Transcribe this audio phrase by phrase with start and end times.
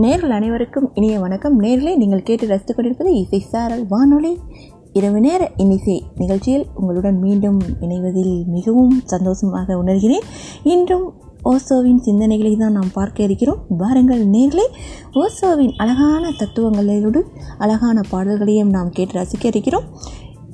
[0.00, 1.62] நேர்கள் அனைவருக்கும் இனிய வணக்கம்.
[1.62, 4.38] நேர்களே நீங்கள் கேட்டு ரசித்துக் கொண்டிருப்பது இசை சாரல் வானொலி.
[4.92, 10.22] இரவு நேர இன்னிசை நிகழ்ச்சியில் உங்களுடன் மீண்டும் இணைவதில் மிகவும் சந்தோஷமாக உணர்கிறேன்.
[10.64, 11.12] இன்றும்
[11.44, 13.58] ஓசோவின் சிந்தனைகளை தான் நாம் பார்க்க இருக்கிறோம்.
[13.68, 14.66] வாருங்கள் நேர்களே
[15.12, 17.22] ஓசோவின் அழகான தத்துவங்களோடு
[17.58, 19.84] அழகான பாடல்களையும் நாம் கேட்டு ரசிக்க இருக்கிறோம்.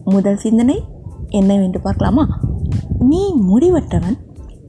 [0.05, 0.83] முதல் சிந்தனை
[1.29, 2.39] என்னவென்று பார்க்கலாமா?
[2.99, 4.19] நீ முடிவற்றவன்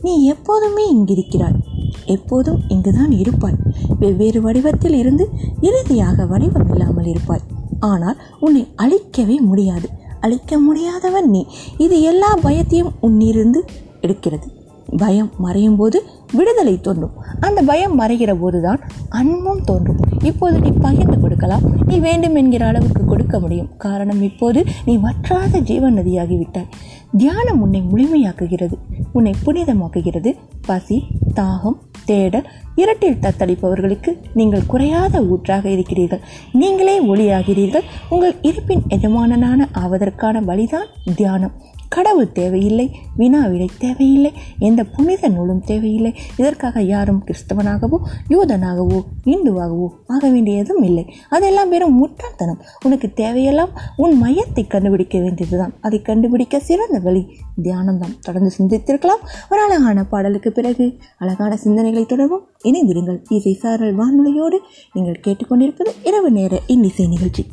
[0.01, 1.71] நீ எப்போதுமே இங்கிருக்கிறாய்.
[2.05, 3.55] எப்போதும் இங்குதான் இருப்பாய்.
[3.99, 5.29] வெவ்வேறு வடிவத்தில் இருந்து
[5.61, 7.41] இறுதியாக வடிவம் இல்லாமல் இருப்பாய்.
[7.79, 9.89] ஆனால் உன்னை அழிக்கவே முடியாது.
[10.21, 11.45] அழிக்க முடியாதவன் நீ.
[11.77, 13.59] இது எல்லா பயத்தையும் உன்னிருந்து
[14.01, 14.61] எடுக்கிறது.
[14.97, 16.03] பயம் மறையும் போது
[16.33, 17.11] விடுதலை தோன்றும்.
[17.39, 18.79] அந்த பயம் மறைகிற போதுதான்
[19.09, 19.97] அன்பும் தோன்றும்.
[20.23, 21.61] இப்போது நீ பகிர்ந்து கொடுக்கலாம்.
[21.85, 23.69] நீ வேண்டும் என்கிற அளவுக்கு கொடுக்க முடியும்.
[23.77, 26.69] காரணம் இப்போது நீ வற்றாத ஜீவன் நதியாகிவிட்டாய்
[27.17, 28.75] தியானம் உன்னை முழுமையாக்குகிறது.
[29.13, 30.31] உன்னை புனிதமாக்குகிறது.
[30.65, 31.03] பசி
[31.35, 36.21] தாகம் தேடல் இரட்டில் தத்தளிப்பவர்களுக்கு நீங்கள் குறையாத ஊற்றாக இருக்கிறீர்கள்.
[36.51, 37.85] நீங்களே ஒளியாகிறீர்கள்.
[38.09, 41.51] உங்கள் இருப்பின் எஜமானனான ஆவதற்கான வழிதான் தியானம்.
[41.95, 42.85] கடவுள் தேவையில்லை
[43.17, 46.11] வினாவிடை தேவையில்லை எந்த புனித நூலும் தேவையில்லை.
[46.37, 47.97] இதற்காக யாரும் கிறிஸ்தவனாகவோ
[48.29, 51.05] யூதனாகவோ இந்துவாகவோ ஆக வேண்டியதும் இல்லை.
[51.29, 52.61] அதெல்லாம் வெறும் முட்டாள்தனம்.
[52.85, 55.73] உனக்கு தேவையெல்லாம் உன் மையத்தை கண்டுபிடிக்க வேண்டியதுதான்.
[55.81, 57.23] அதை கண்டுபிடிக்க சிறந்த வழி
[57.63, 58.15] தியானம்தான்.
[58.21, 59.23] தொடர்ந்து சிந்தித்திருக்கலாம்.
[59.49, 63.19] ஒரு அழகான பாடலுக்கு பிறகு அழகான சிந்தனைகளை தொடரும் இணைந்திருங்கள்.
[63.29, 64.59] இசை சாரல் வானொலியோடு
[64.93, 67.45] நீங்கள் கேட்டுக்கொண்டிருப்பது இரவு நேர இன்னிசை நிகழ்ச்சி.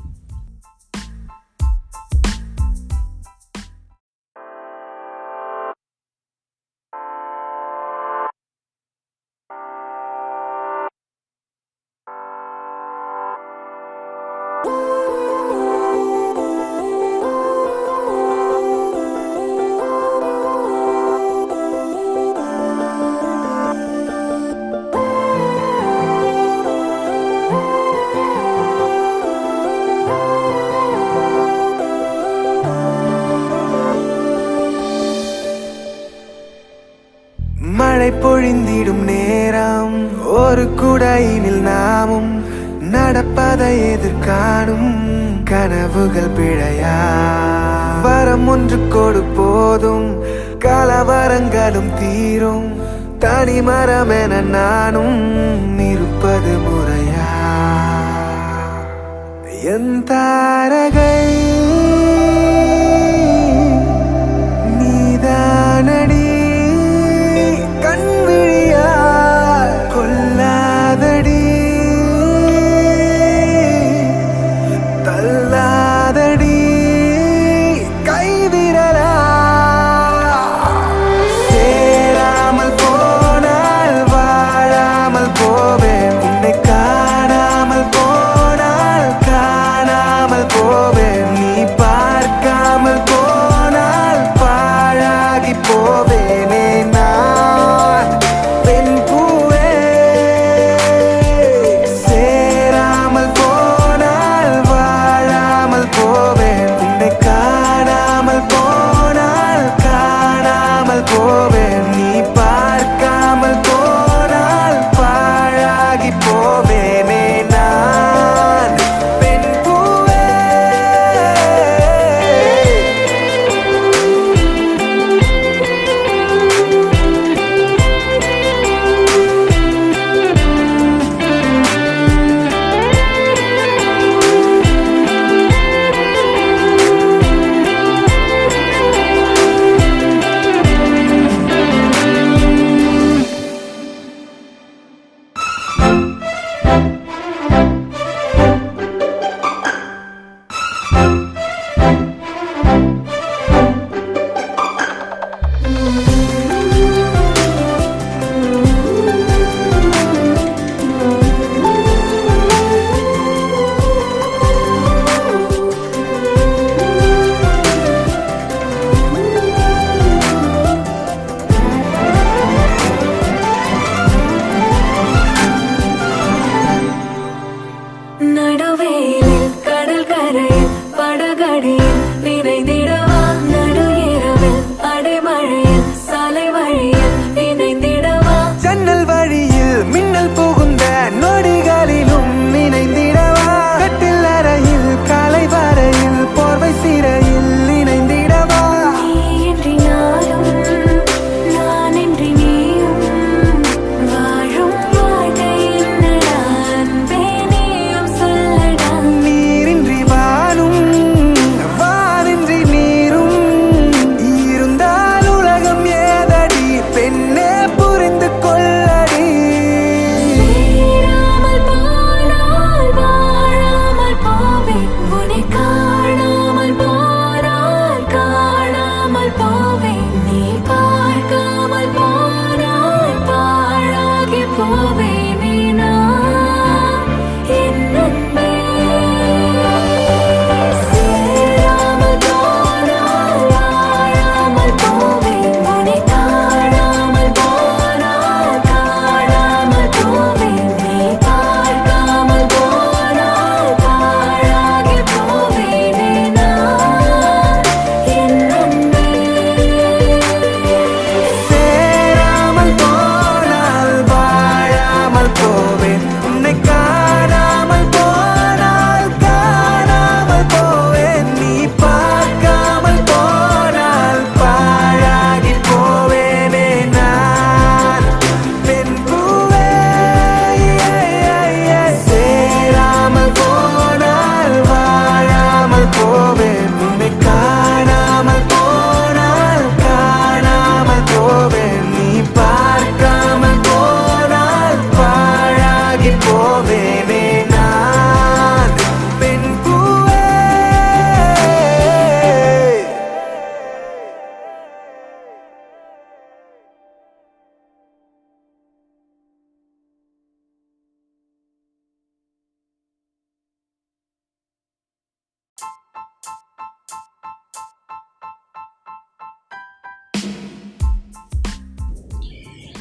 [38.00, 40.26] மழை பொழிந்திடும் நேரம்.
[40.26, 42.44] ஒரு குடையினில் நாமும்
[42.80, 45.42] நடப்பதை எதிர்காணும்.
[45.44, 46.96] கனவுகள் பிழையா?
[48.02, 50.22] வரம் ஒன்று கொடு போதும்.
[50.64, 52.80] கலவரங்களும் தீரும்.
[53.18, 57.28] தனி மரம் என நானும் இருப்பது முறையா?
[59.64, 61.26] என் தாரகை
[64.78, 66.29] நீதானடி?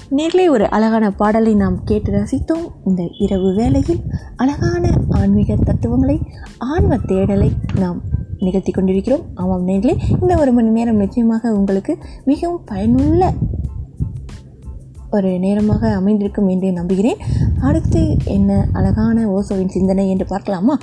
[0.09, 2.65] நேர்லே ஒரு அழகான பாடலை நாம் கேட்டு ரசித்தோம்.
[2.85, 3.99] இந்த இரவு வேளையில்
[4.35, 6.19] அழகான ஆன்மீக தத்துவங்களை
[6.57, 8.01] ஆன்ம தேடலை நாம்
[8.39, 9.21] நிகழ்த்தி கொண்டிருக்கிறோம்.
[9.35, 13.33] ஆமாம் நேர்களே இந்த ஒரு மணி நேரம் நிச்சயமாக உங்களுக்கு மிகவும் பயனுள்ள
[15.11, 17.17] ஒரு நேரமாக அமைந்திருக்கும் என்று நம்புகிறேன்.
[17.61, 20.77] அடுத்து என்ன அழகான ஓசோவின் சிந்தனை என்று பார்க்கலாமா?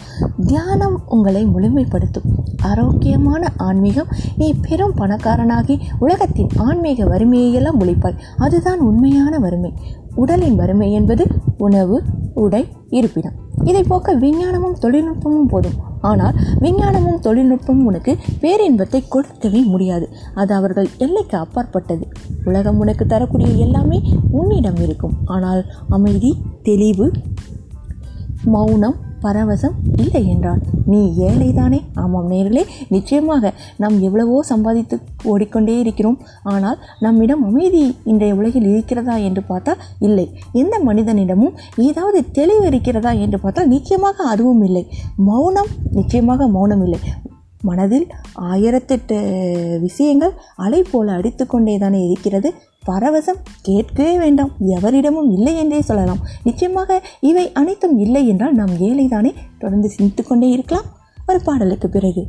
[0.47, 2.45] தியானம் உங்களை முழுமைப்படுத்தும்.
[2.63, 4.07] ஆரோக்கியமான ஆன்மீகம்
[4.37, 8.19] நீ பெரும் பணக்காரனாகி உலகத்தின் ஆன்மீக வறுமையெல்லாம் ஒழிப்பாய்.
[8.39, 9.73] அதுதான் உண்மையான வறுமை.
[10.17, 11.27] உடலின் வறுமை என்பது
[11.59, 11.97] உணவு
[12.35, 13.37] உடை இருப்பிடம்.
[13.65, 15.77] இதை போக்க விஞ்ஞானமும் தொழில்நுட்பமும் போதும்.
[16.01, 20.09] ஆனால் விஞ்ஞானமும் தொழில்நுட்பமும் உனக்கு பேரின்பத்தை கொடுக்கவே முடியாது.
[20.35, 22.05] அது அவர்கள் எல்லைக்கு அப்பாற்பட்டது.
[22.45, 23.99] உலகம் உனக்கு தரக்கூடிய எல்லாமே
[24.31, 25.15] உன்னிடம் இருக்கும்.
[25.25, 26.33] ஆனால் அமைதி
[26.63, 27.11] தெளிவு
[28.45, 28.97] மௌனம்
[29.27, 30.63] பரவசம் இல்லை என்றால்
[30.93, 31.79] நீ ஏழைதானே?
[32.03, 32.63] ஆமாம் நேர்களே
[32.95, 33.53] நிச்சயமாக
[33.83, 34.97] நாம் எவ்வளவோ சம்பாதித்து
[35.33, 36.19] ஓடிக்கொண்டே இருக்கிறோம்.
[36.53, 40.27] ஆனால் நம்மிடம் அமைதி இன்றைய உலகில் இருக்கிறதா என்று பார்த்தால் இல்லை.
[40.63, 41.57] எந்த மனிதனிடமும்
[41.89, 44.85] ஏதாவது தெளிவு இருக்கிறதா என்று பார்த்தால் நிச்சயமாக அதுவும் இல்லை.
[45.31, 45.73] மௌனம்?
[45.99, 47.01] நிச்சயமாக மௌனம் இல்லை.
[47.69, 48.07] மனதில்
[48.51, 49.17] ஆயிரத்தெட்டு
[49.85, 50.35] விஷயங்கள்
[50.65, 52.49] அலை போல அடித்துக்கொண்டே தானே இருக்கிறது.
[52.87, 54.51] பரவசம் கேட்கவே வேண்டாம்.
[54.61, 56.19] எவரிடமும் இல்லை என்றே சொல்லலாம்.
[56.45, 59.35] நிச்சயமாக இவை அனைத்தும் இல்லை என்றால் நாம் ஏழைதானே?
[59.59, 60.85] தொடர்ந்து சிந்தித்து கொண்டே இருக்கலாம்.
[61.27, 62.27] ஒரு பாடலுக்கு பிறகு.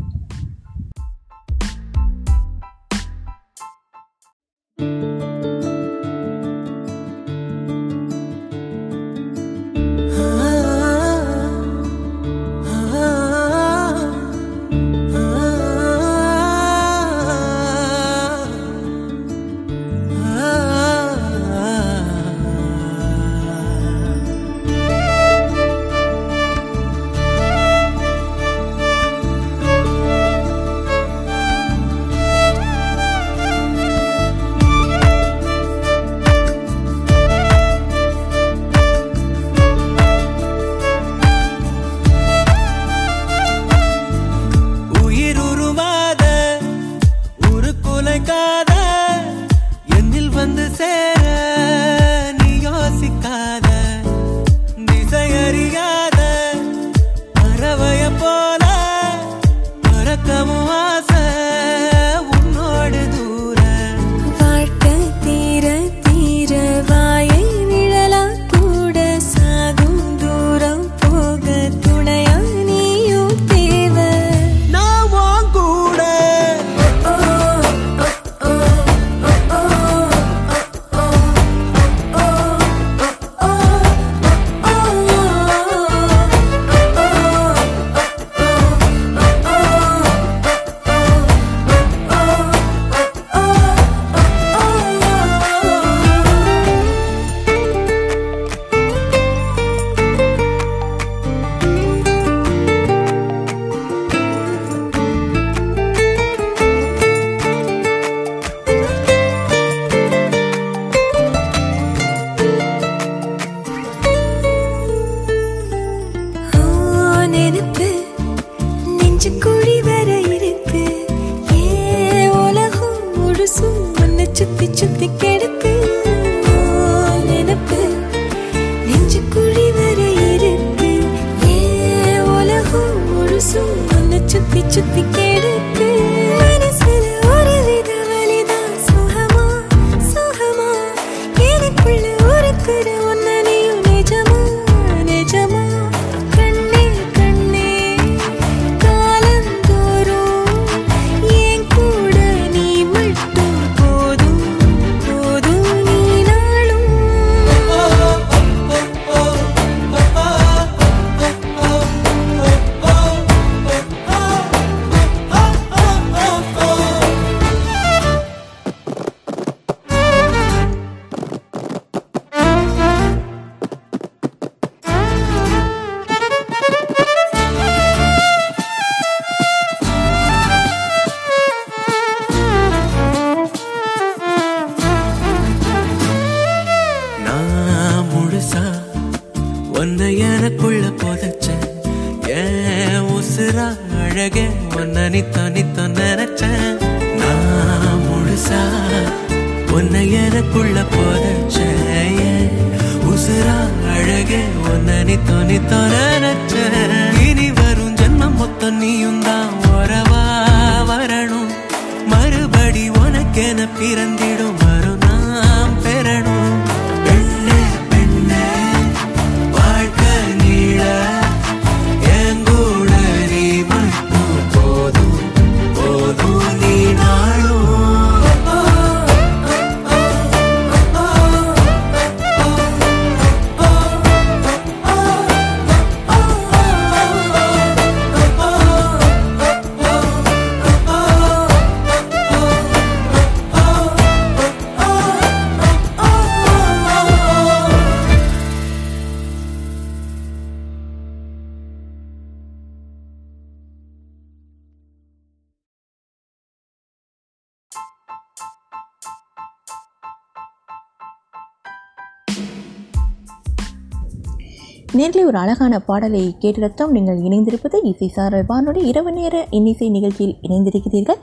[265.38, 271.20] ஒரு அழகான பாடலை கேட்டு ரத்தம் நீங்கள் இணைந்திருப்பது இசை சாரல் வானொலி இரவு நேர இன்னிசை நிகழ்ச்சியில் இணைந்திருக்கிறீர்கள்.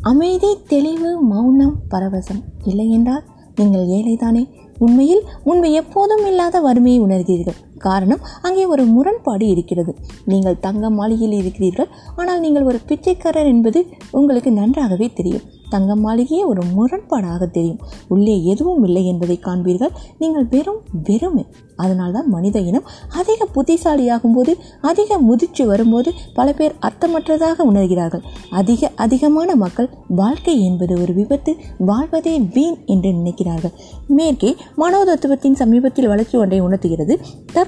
[0.00, 3.22] அமைதி தெளிவு மௌனம் பரவசம் இல்லை என்றால்
[3.56, 4.42] நீங்கள் ஏழைதானே?
[4.78, 7.58] உண்மையில் முன்பு எப்போதும் இல்லாத வறுமையை உணர்கிறீர்கள்.
[7.88, 9.94] காரணம் அங்கே ஒரு முரண்பாடு இருக்கிறது.
[10.32, 11.90] நீங்கள் தங்க மாளிகையில் இருக்கிறீர்கள்.
[12.20, 13.82] ஆனால் நீங்கள் ஒரு பிச்சைக்காரர் என்பது
[14.20, 15.48] உங்களுக்கு நன்றாகவே தெரியும்.
[15.74, 17.82] தங்க மாளிகையே ஒரு முரண்பாடாக தெரியும்.
[18.14, 19.92] உள்ளே எதுவும் இல்லை என்பதை காண்பீர்கள்.
[20.18, 21.44] நீங்கள் வெறும் வெறுமை.
[21.82, 22.88] அதனால்தான் மனித இனம்
[23.20, 24.52] அதிக புத்திசாலியாகும் போது
[24.90, 28.24] அதிக முதிர்ச்சி வரும்போது பல பேர் அர்த்தமற்றதாக உணர்கிறார்கள்.
[28.60, 29.88] அதிக அதிகமான மக்கள்
[30.20, 31.54] வாழ்க்கை என்பது ஒரு விபத்து
[31.90, 33.74] வாழ்வதே வீண் என்று நினைக்கிறார்கள்.
[34.18, 34.50] மேற்கே
[34.82, 37.16] மனோதத்துவத்தின் சமீபத்தில் வளர்ச்சி ஒன்றை உணர்த்துகிறது.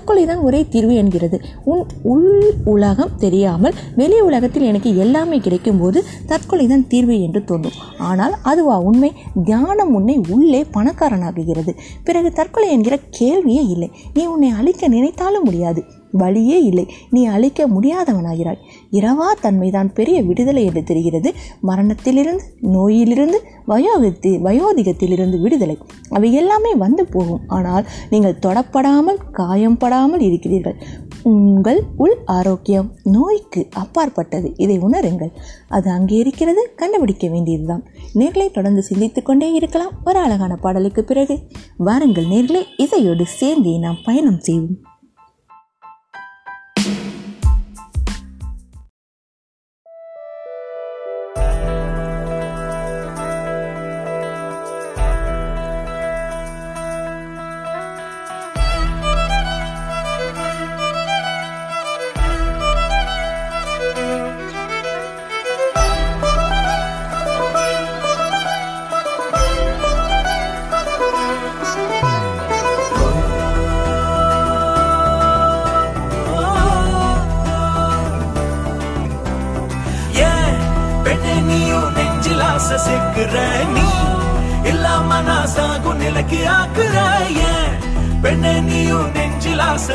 [0.04, 1.36] தற்கொலை தான் ஒரே தீர்வு என்கிறது.
[1.64, 2.26] உன் உள்
[2.72, 7.78] உலகம் தெரியாமல் வெளி உலகத்தில் எனக்கு எல்லாமே கிடைக்கும் போது தற்கொலை தான் தீர்வு என்று தோன்றும்.
[8.10, 9.10] ஆனால் அதுவா உண்மை?
[9.44, 13.90] தியானம் உன்னை உள்ளே பணக்காரனாகுகிறது பிறகு தற்கொலை என்கிற கேள்வியே இல்லை.
[14.14, 15.82] நீ உன்னை அழிக்க நினைத்தாலும் முடியாது.
[16.22, 16.86] வழியே இல்லை.
[17.10, 18.60] நீ அழிக்க முடியாதவனாகிறாய்.
[18.92, 21.32] இரவா தன்மைதான் பெரிய விடுதலை என்று தெரிகிறது.
[21.60, 25.76] மரணத்திலிருந்து நோயிலிருந்து வயோதி வயோதிகத்திலிருந்து விடுதலை.
[26.08, 27.42] அவை எல்லாமே வந்து போகும்.
[27.46, 30.76] ஆனால் நீங்கள் தொடப்படாமல் காயம்படாமல் இருக்கிறீர்கள்.
[31.22, 34.52] உங்கள் உள் ஆரோக்கியம் நோய்க்கு அப்பாற்பட்டது.
[34.56, 35.32] இதை உணருங்கள்.
[35.68, 37.84] அது அங்கே இருக்கிறது கண்டுபிடிக்க வேண்டியதுதான்.
[38.14, 39.94] நேர்களை தொடர்ந்து சிந்தித்துக் கொண்டே இருக்கலாம்.
[40.04, 41.38] ஒரு அழகான பாடலுக்கு பிறகு.
[41.76, 44.80] வாருங்கள் நேர்களை இதையோடு சேர்ந்தே நாம் பயணம் செய்வோம்.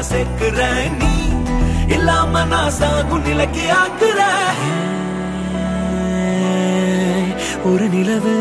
[0.09, 0.59] சேர்க்கிற
[0.99, 1.13] நீ
[1.95, 4.19] இல்லாம நான் சாகும் நிலைக்கு ஆக்குற.
[7.69, 8.35] ஒரு நிலவு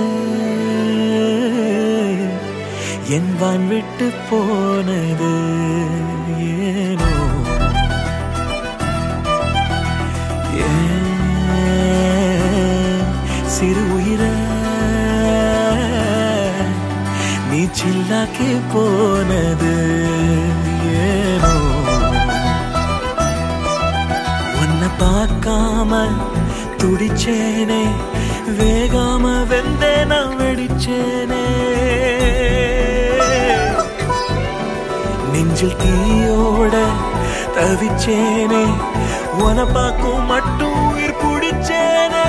[3.17, 5.33] என் வான் விட்டு போனது
[6.47, 7.13] ஏனோ
[13.57, 14.23] சிறு உயிர
[17.51, 19.75] நீ சில்லாக்கி போனது?
[25.01, 25.93] பார்க்காம
[26.81, 27.83] துடிச்சேனே
[28.59, 31.43] வேகாம வெந்தே நான் வெடிச்சேனே.
[35.33, 36.75] நெஞ்சில் தீயோட
[37.57, 38.65] தவிச்சேனே
[39.39, 42.28] உன பார்க்கும் மட்டும் உயிர் பிடிச்சேனே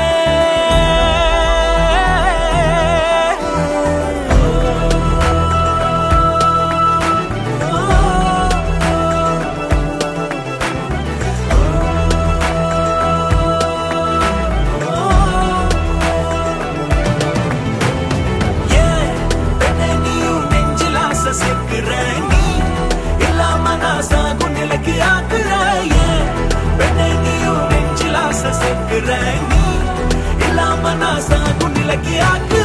[31.90, 32.59] சாகும் நிலைக்கு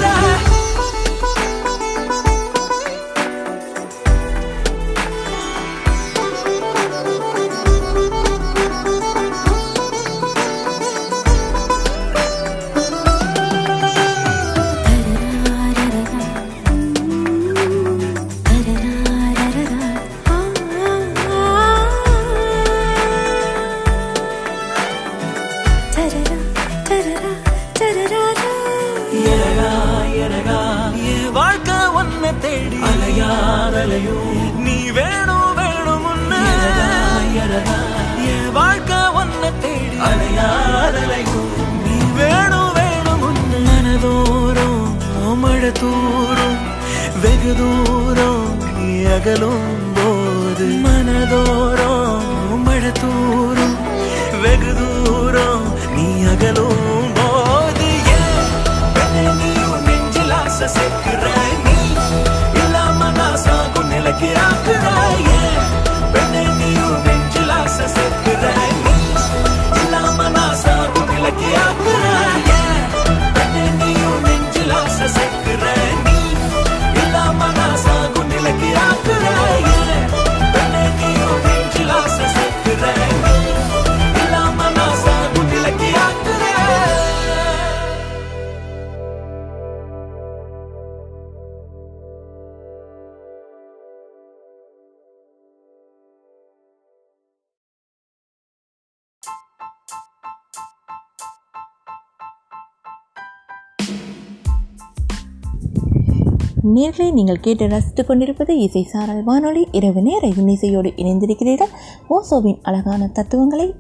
[106.65, 109.69] நேர்களை நீங்கள் கேட்டு ரசித்துக் கொண்டிருப்பது இசை சாரல் வானொலி.
[109.71, 111.73] இரவு நேர இன்னிசையோடு இணைந்திருக்கிறீர்கள்.
[112.11, 113.75] ஓசோவின் அழகான தத்துவங்களை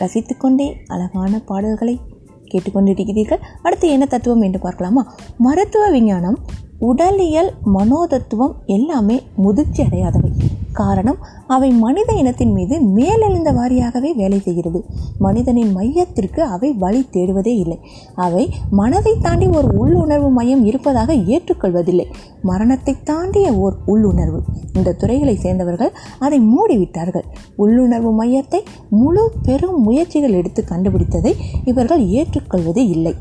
[0.00, 2.00] ரசித்துக்கொண்டே அழகான பாடல்களை
[2.54, 3.40] கேட்டுக்கொண்டிருக்கிறீர்கள்.
[3.62, 5.14] அடுத்து என்ன தத்துவம் என்று பார்க்கலாமா?
[5.38, 6.38] மருத்துவ விஞ்ஞானம்
[6.78, 10.32] உடலியல் மனோதத்துவம் எல்லாமே முதிர்ச்சி அடையாதவை.
[10.82, 11.18] காரணம்
[11.54, 14.80] அவை மனித இனத்தின் மீது மேலெழுந்த வாரியாகவே வேலை செய்கிறது.
[15.18, 17.78] மனிதனின் மையத்திற்கு அவை வழி தேடுவதே இல்லை.
[18.26, 22.06] அவை மனதை தாண்டி ஒரு உள்ளுணர்வு மையம் இருப்பதாக ஏற்றுக்கொள்வதில்லை.
[22.42, 24.40] மரணத்தை தாண்டிய ஓர் உள்ளுணர்வு.
[24.72, 27.26] இந்த துறைகளை சேர்ந்தவர்கள் அதை மூடிவிட்டார்கள்.
[27.56, 28.60] உள்ளுணர்வு மையத்தை
[29.00, 33.14] முழு பெரும் முயற்சிகள் எடுத்து கண்டுபிடித்ததை இவர்கள் ஏற்றுக்கொள்வதே இல்லை.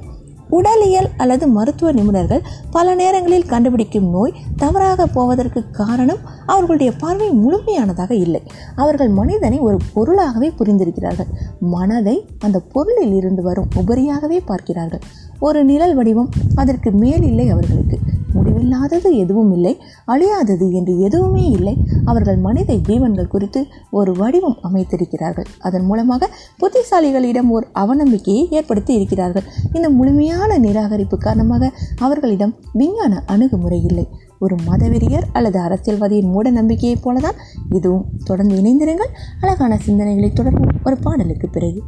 [0.50, 8.44] உடலியல் அல்லது மருத்துவ நிபுணர்கள் பல நேரங்களில் கண்டுபிடிக்கும் நோய் தவறாக போவதற்கு காரணம் அவர்களுடைய பார்வை முழுமையானதாக இல்லை.
[8.76, 11.28] அவர்கள் மனிதனை ஒரு பொருளாகவே புரிந்திருக்கிறார்கள்.
[11.60, 15.00] மனதை அந்த பொருளில் இருந்து வரும் உபரியாகவே பார்க்கிறார்கள்.
[15.40, 18.00] ஒரு நிழல் வடிவம் அதற்கு மேல் இல்லை அவர்களுக்கு.
[18.38, 21.78] முடிவில்லாதது எதுவும் இல்லை அழியாதது என்று எதுவுமே இல்லை.
[22.06, 25.46] அவர்கள் மனித ஜீவன்கள் குறித்து ஒரு வடிவம் அமைத்திருக்கிறார்கள்.
[25.60, 29.44] அதன் மூலமாக புத்திசாலிகளிடம் ஒரு அவநம்பிக்கையை ஏற்படுத்தி இருக்கிறார்கள்.
[29.74, 34.08] இந்த முழுமையான நிராகரிப்பு காரணமாக அவர்களிடம் விஞ்ஞான அணுகுமுறை இல்லை.
[34.40, 37.38] ஒரு மதவெறியர் அல்லது அரசியல்வாதியின் மூட நம்பிக்கையைப் போலதான்
[37.76, 38.06] இதுவும்.
[38.24, 39.14] தொடர்ந்து இணைந்திருங்கள்.
[39.42, 41.82] அழகான சிந்தனைகளை தொடர்பு ஒரு பாடலுக்கு பிறகு.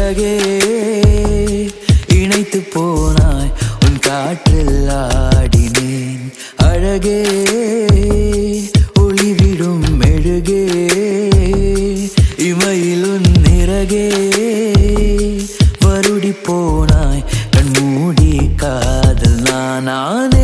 [0.00, 1.70] விரல்களில்
[2.14, 3.50] இணைத்து போனாய்
[3.84, 6.24] உன் காற்றில் ஆடினேன்.
[6.56, 7.20] அழகே
[9.00, 10.64] ஒளிவிடும் மெழுகே
[12.48, 14.06] இமையில் உன் நிறகே.
[15.84, 20.39] வருடி போனாய் கண்மூடி காதல் நானானேன்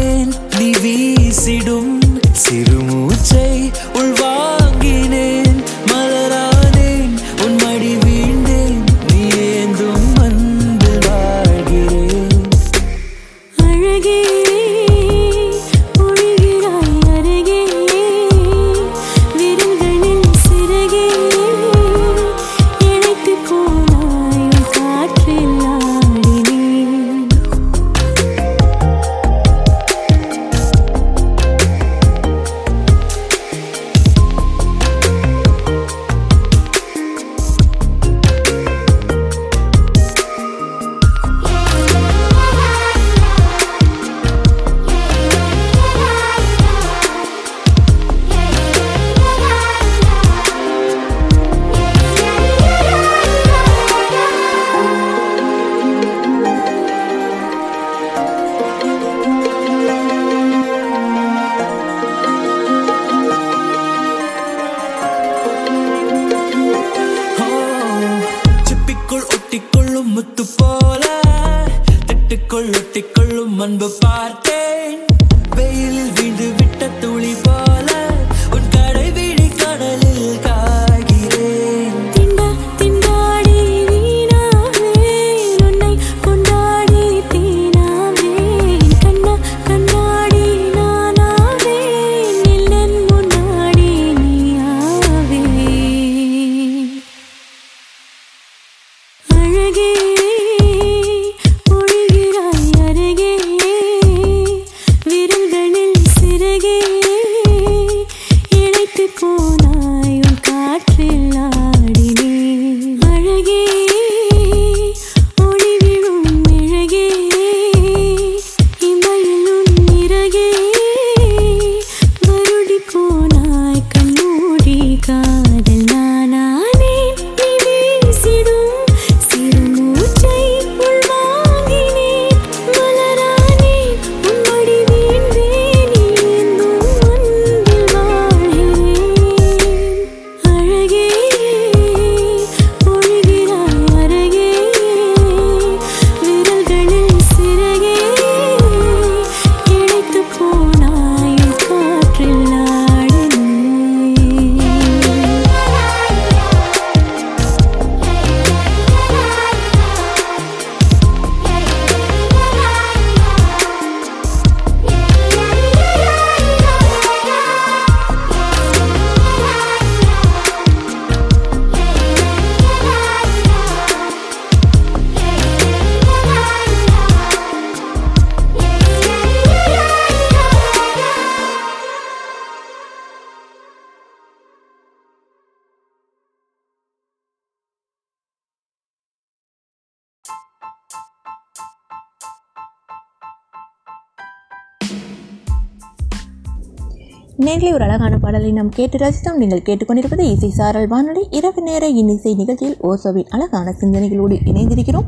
[197.56, 199.38] நேரிலே ஒரு அழகான பாடலை நாம் கேட்டு ரசித்தோம்.
[199.42, 201.22] நீங்கள் கேட்டுக்கொண்டிருப்பது இசை சாரல் வானொலி.
[201.30, 205.06] இரவு நேர இன்னிசை நிகழ்ச்சியில் ஓசோவின் அழகான சிந்தனைகளோடு இணைந்திருக்கிறோம்.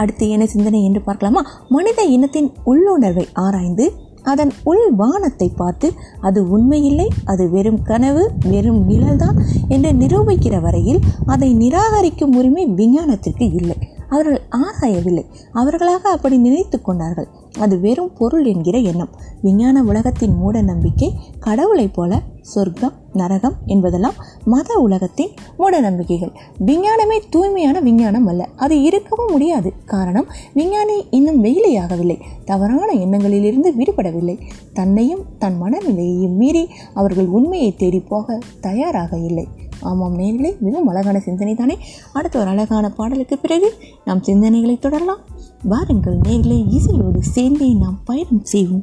[0.00, 1.42] அடுத்து என்ன சிந்தனை என்று பார்க்கலாமா?
[1.68, 3.86] மனித இனத்தின் உள்ளுணர்வை ஆராய்ந்து
[4.32, 11.50] அதன் உள் வானத்தை பார்த்து அது உண்மையில்லை அது வெறும் கனவு வெறும் நிழல்தான் என்று நிரூபிக்கிற வரையில் அதை
[11.62, 13.78] நிராகரிக்கும் உரிமை விஞ்ஞானத்திற்கு இல்லை.
[14.10, 15.24] அவர்கள் ஆராயவில்லை.
[15.52, 17.26] அவர்களாக அப்படி நினைத்து கொண்டார்கள்.
[17.58, 19.08] அது வெறும் பொருள் என்கிற எண்ணம்.
[19.42, 24.12] விஞ்ஞான உலகத்தின் மூட நம்பிக்கை கடவுளைப் போல சொர்க்கம் நரகம் என்பதெல்லாம்
[24.44, 26.32] மத உலகத்தின் மூட நம்பிக்கைகள்.
[26.58, 28.48] விஞ்ஞானமே தூய்மையான விஞ்ஞானம் அல்ல.
[28.56, 29.72] அது இருக்கவும் முடியாது.
[29.84, 34.38] காரணம் விஞ்ஞானி இன்னும் வெயிலையாகவில்லை தவறான எண்ணங்களிலிருந்து விடுபடவில்லை.
[34.72, 39.48] தன்னையும் தன் மனநிலையையும் மீறி அவர்கள் உண்மையை தேடி போக தயாராக இல்லை.
[39.80, 41.78] ஆமாம் நேர்களே மிகவும் அழகான சிந்தனை தானே?
[42.12, 45.20] அடுத்த ஒரு அழகான பாடலுக்கு பிறகு நாம் சிந்தனைகளை தொடரலாம்.
[45.64, 48.82] வாருங்கள் நேர்களை இசையோடு சேர்ந்தே நாம் பயணம் செய்வோம்.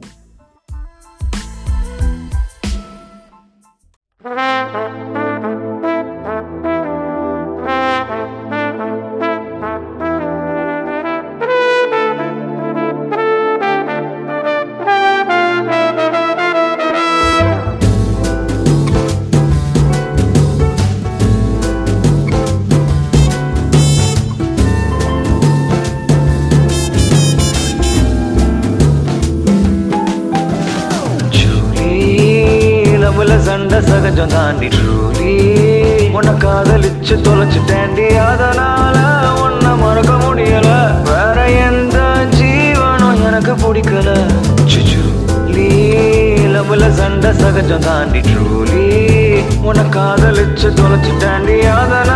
[34.47, 35.31] சகஜம் தாண்டி ட்ரூலி
[36.11, 38.05] உன்னை காதலிச்சு தொலைச்சிட்டேன்டி.
[38.25, 38.97] அதனால
[39.41, 40.69] உன்னை மறக்க முடியல.
[41.07, 41.97] வேற எந்த
[42.37, 44.09] ஜீவனும் எனக்கு பிடிக்கல.
[44.91, 45.69] ஜூலி
[46.91, 48.85] சண்டை சகஜம் தாண்டி ட்ரூலி
[49.61, 51.57] உன்னை காதலிச்சு தொலைச்சிட்டேன்டி.
[51.71, 52.06] அதனால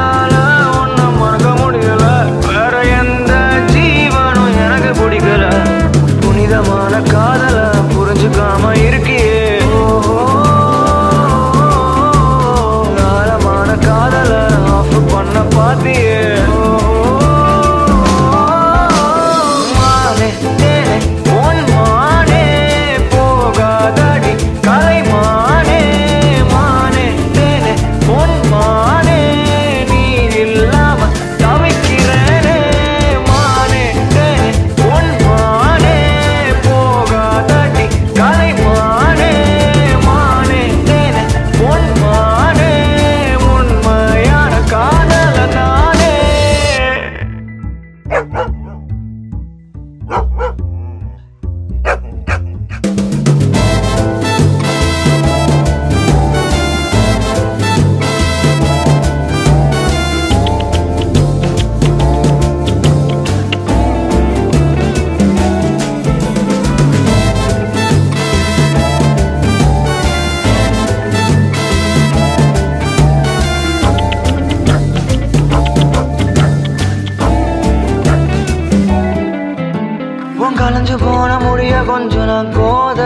[80.62, 83.02] கலைஞ்சு போன முடிய கொஞ்சம் நான் கோத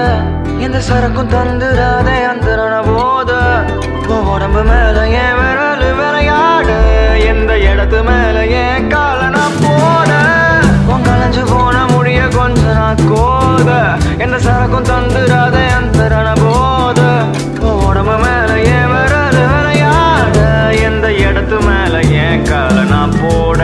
[0.60, 2.48] எந்த சரக்கும் தந்துடாத அந்த
[2.88, 3.32] போத.
[4.34, 6.70] உடம்பு மேல ஏன் விரல் விளையாட.
[7.32, 10.12] எந்த இடத்து மேல ஏன் கால நான் போட
[10.94, 13.70] உன் கலைஞ்சு போன முடிய கொஞ்சம் நான் கோத.
[14.18, 16.02] எந்த சரக்கும் தந்துடாத அந்த
[16.44, 17.02] போத.
[17.88, 20.38] உடம்பு மேல ஏன் விரல் விளையாட.
[20.88, 23.62] எந்த இடத்து மேல ஏன் கால நான் போட.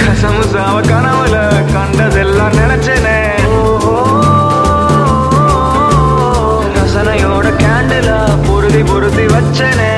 [0.00, 1.17] கசமு சாவ கனவுல
[2.70, 3.18] நினைச்சேனே
[3.58, 3.92] ஓஹோ.
[6.76, 8.10] ரசனையோட கேண்டில
[8.46, 9.92] பொருதி பொருத்தி வச்சனே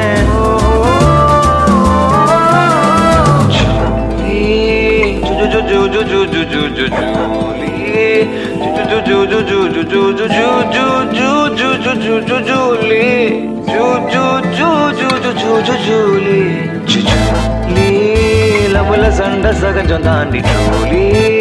[19.13, 21.40] சண்டை சகஜம் தாண்டி ட்ரூலி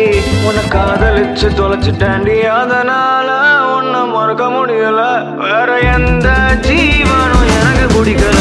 [0.49, 3.29] உன்னை காதலிச்சு தொலைச்சிட்டாண்டி அதனால
[3.75, 5.01] உன்னை மறக்க முடியல.
[5.41, 6.27] வேற எந்த
[6.67, 8.38] ஜீவனும் எனக்கு பிடிக்கல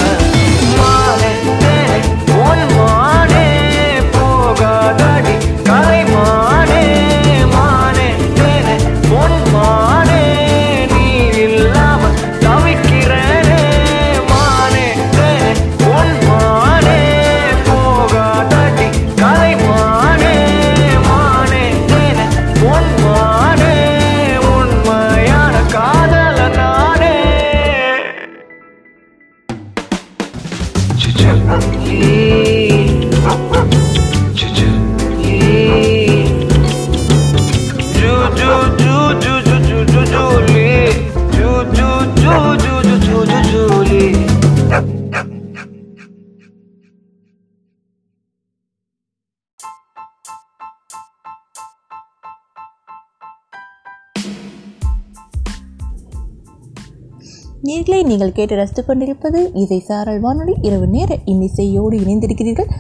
[58.09, 60.55] நீங்கள் கேட்டு ரசித்து கொண்டிருப்பது இசை சாரல் வானொலி.
[60.63, 62.71] இரவு நேர இன்னிசையோடு இணைந்திருக்கிறீர்கள்.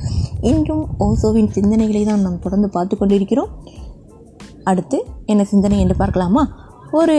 [0.40, 3.52] இன்றும் ஓசோவின் சிந்தனைகளை தான் நாம் தொடர்ந்து பார்த்து கொண்டிருக்கிறோம்.
[4.64, 6.42] அடுத்து என்ன சிந்தனை என்று பார்க்கலாமா?
[6.92, 7.16] ஒரு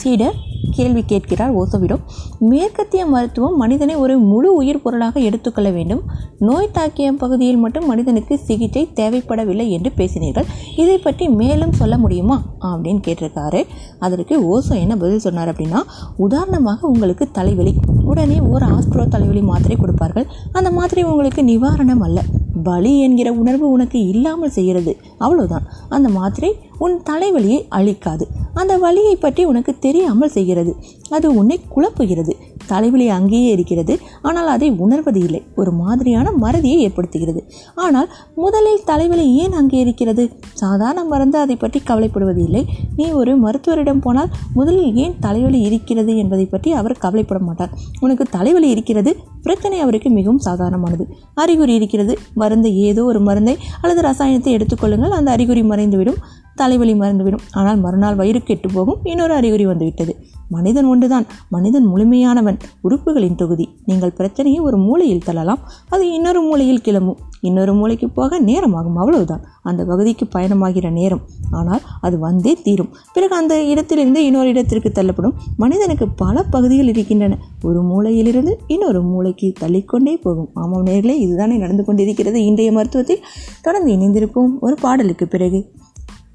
[0.00, 0.36] சீடர்
[0.70, 2.02] கேள்வி கேட்கிறார் ஓசோவிடம்.
[2.38, 6.02] மேற்கத்திய மருத்துவம் மனிதனை ஒரு முழு உயிர் பொருளாக எடுத்துக்கொள்ள வேண்டும்.
[6.38, 10.48] நோய் தாக்கிய பகுதியில் மட்டும் மனிதனுக்கு சிகிச்சை தேவைப்படவில்லை என்று பேசினீர்கள்.
[10.76, 12.42] இதை பற்றி மேலும் சொல்ல முடியுமா?
[12.62, 13.62] அப்படின்னு கேட்டிருக்காரு.
[13.98, 15.82] அதற்கு ஓசோ என்ன பதில் சொன்னார் அப்படின்னா
[16.16, 17.74] உதாரணமாக உங்களுக்கு தலைவலி.
[18.04, 20.26] உடனே ஒரு ஆஸ்ட்ரோ தலைவலி மாத்திரை கொடுப்பார்கள்.
[20.52, 22.20] அந்த மாத்திரை உங்களுக்கு நிவாரணம் அல்ல.
[22.62, 24.92] பலி என்கிற உணர்வு உனக்கு இல்லாமல் செய்கிறது.
[25.20, 28.24] அவ்வளோதான் அந்த மாத்திரை உன் தலைவலியை அழிக்காது.
[28.54, 30.76] அந்த வலியை பற்றி உனக்கு தெரியாமல் செய்கிறது.
[31.10, 32.32] அது உன்னை குழப்புகிறது.
[32.66, 33.98] தலைவலி அங்கேயே இருக்கிறது.
[34.22, 35.42] ஆனால் அதை உணர்வது இல்லை.
[35.56, 37.40] ஒரு மாதிரியான மறதியை ஏற்படுத்துகிறது.
[37.74, 40.24] ஆனால் முதலில் தலைவலி ஏன் அங்கே இருக்கிறது?
[40.52, 42.64] சாதாரண மருந்து அதை பற்றி கவலைப்படுவது இல்லை.
[42.96, 47.70] நீ ஒரு மருத்துவரிடம் போனால் முதலில் ஏன் தலைவலி இருக்கிறது என்பதை பற்றி அவர் கவலைப்பட மாட்டார்.
[48.00, 51.04] உனக்கு தலைவலி இருக்கிறது பிரச்சனை அவருக்கு மிகவும் சாதாரணமானது.
[51.34, 52.18] அறிகுறி இருக்கிறது.
[52.34, 56.18] மருந்து ஏதோ ஒரு மருந்தை அல்லது ரசாயனத்தை எடுத்துக்கொள்ளுங்கள் அந்த அறிகுறி மறைந்துவிடும்.
[56.56, 57.44] தலைவலி மறந்துவிடும்.
[57.52, 60.16] ஆனால் மறுநாள் வயிறு கெட்டு போகும் இன்னொரு அறிகுறி வந்துவிட்டது.
[60.48, 61.26] மனிதன் ஒன்றுதான்.
[61.48, 62.58] மனிதன் முழுமையானவன்.
[62.80, 63.68] உறுப்புகளின் தொகுதி.
[63.84, 65.58] நீங்கள் பிரச்சனையை ஒரு மூலையில் தள்ளலாம்.
[65.88, 67.18] அது இன்னொரு மூலையில் கிளம்பும்.
[67.40, 68.96] இன்னொரு மூலைக்கு போக நேரமாகும்.
[68.96, 69.44] அவ்வளவுதான்.
[69.62, 71.20] அந்த பகுதிக்கு பயணமாகிற நேரம்.
[71.50, 72.94] ஆனால் அது வந்தே தீரும்.
[73.12, 75.34] பிறகு அந்த இடத்திலிருந்து இன்னொரு இடத்திற்கு தள்ளப்படும்.
[75.56, 77.38] மனிதனுக்கு பல பகுதிகள் இருக்கின்றன.
[77.62, 80.50] ஒரு மூலையிலிருந்து இன்னொரு மூளைக்கு தள்ளிக்கொண்டே போகும்.
[80.54, 83.22] ஆமாம் நேர்களே இதுதானே நடந்து கொண்டிருக்கிறது இன்றைய மருத்துவத்தில்.
[83.62, 84.58] தொடர்ந்து இணைந்திருப்போம்.
[84.60, 85.72] ஒரு பாடலுக்கு பிறகு.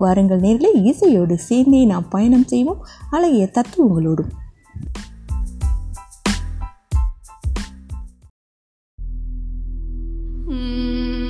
[0.02, 2.86] வாருங்கள் நேரிலே இசையோடு சேர்ந்தே நாம் பயணம் செய்வோம்.
[3.10, 4.32] அழகிய தத்துவங்களோடும்
[10.46, 11.21] நீ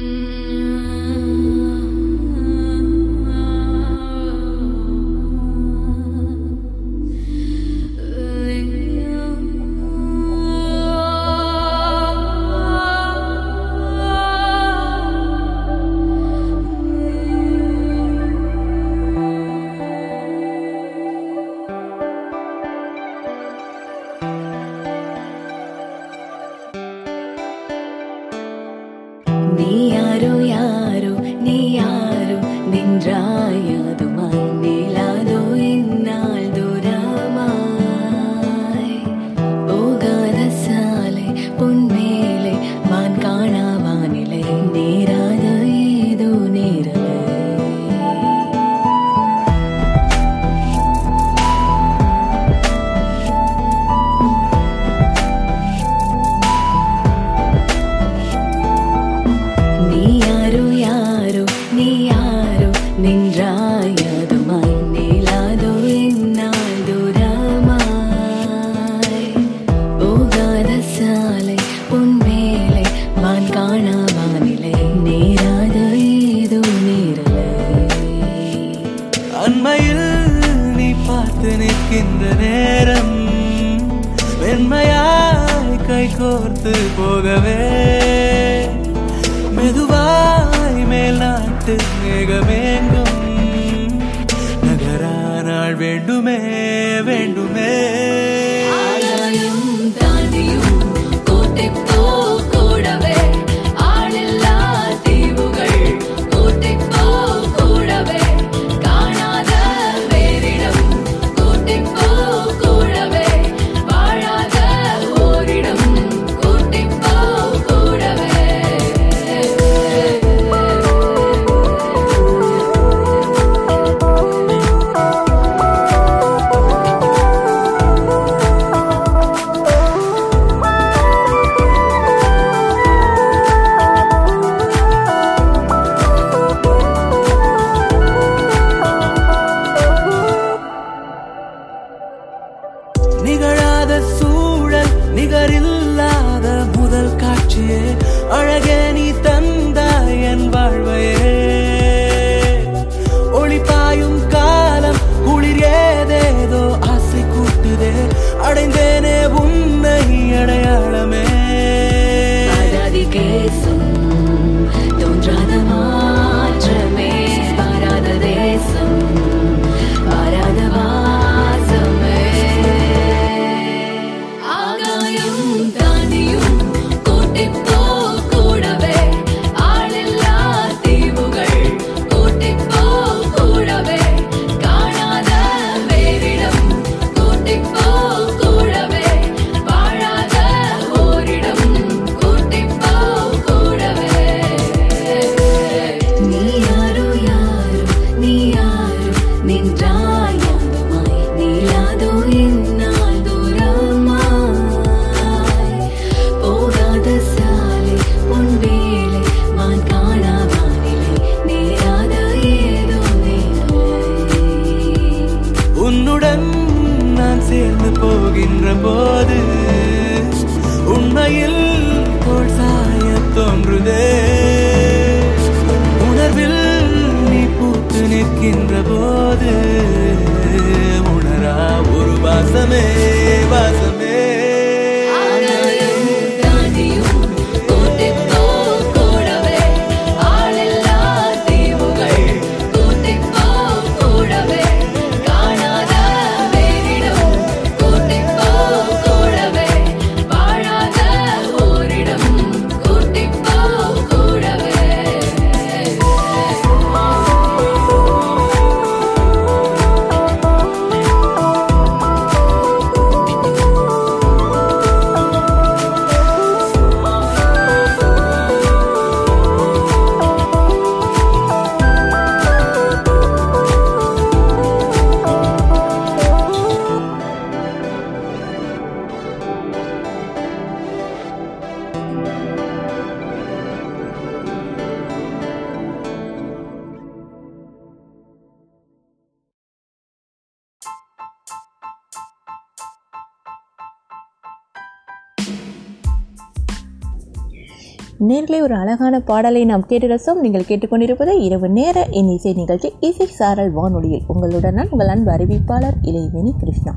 [298.62, 302.90] ஒரு அழகான பாடலை நாம் கேட்டு ரசம் நீங்கள் கேட்டுக்கொண்டிருப்பது இரவு நேர என் இசை நிகழ்ச்சி.
[303.00, 306.94] இசை சாரல் வானொலியில் உங்களுடன் நான் உங்கள் அன்பு அறிவிப்பாளர் இளைவேணி கிருஷ்ணா.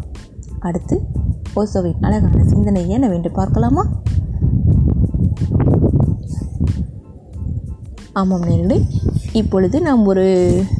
[0.60, 1.00] அடுத்து
[1.56, 3.84] ஓசோவின் அழகான சிந்தனை என்னவென்று பார்க்கலாமா?
[8.12, 8.78] ஆமாம் நேர்களே
[9.32, 10.26] இப்பொழுது நாம் ஒரு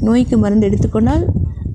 [0.01, 1.25] நோய்க்கு மருந்து எடுத்துக்கொண்டால்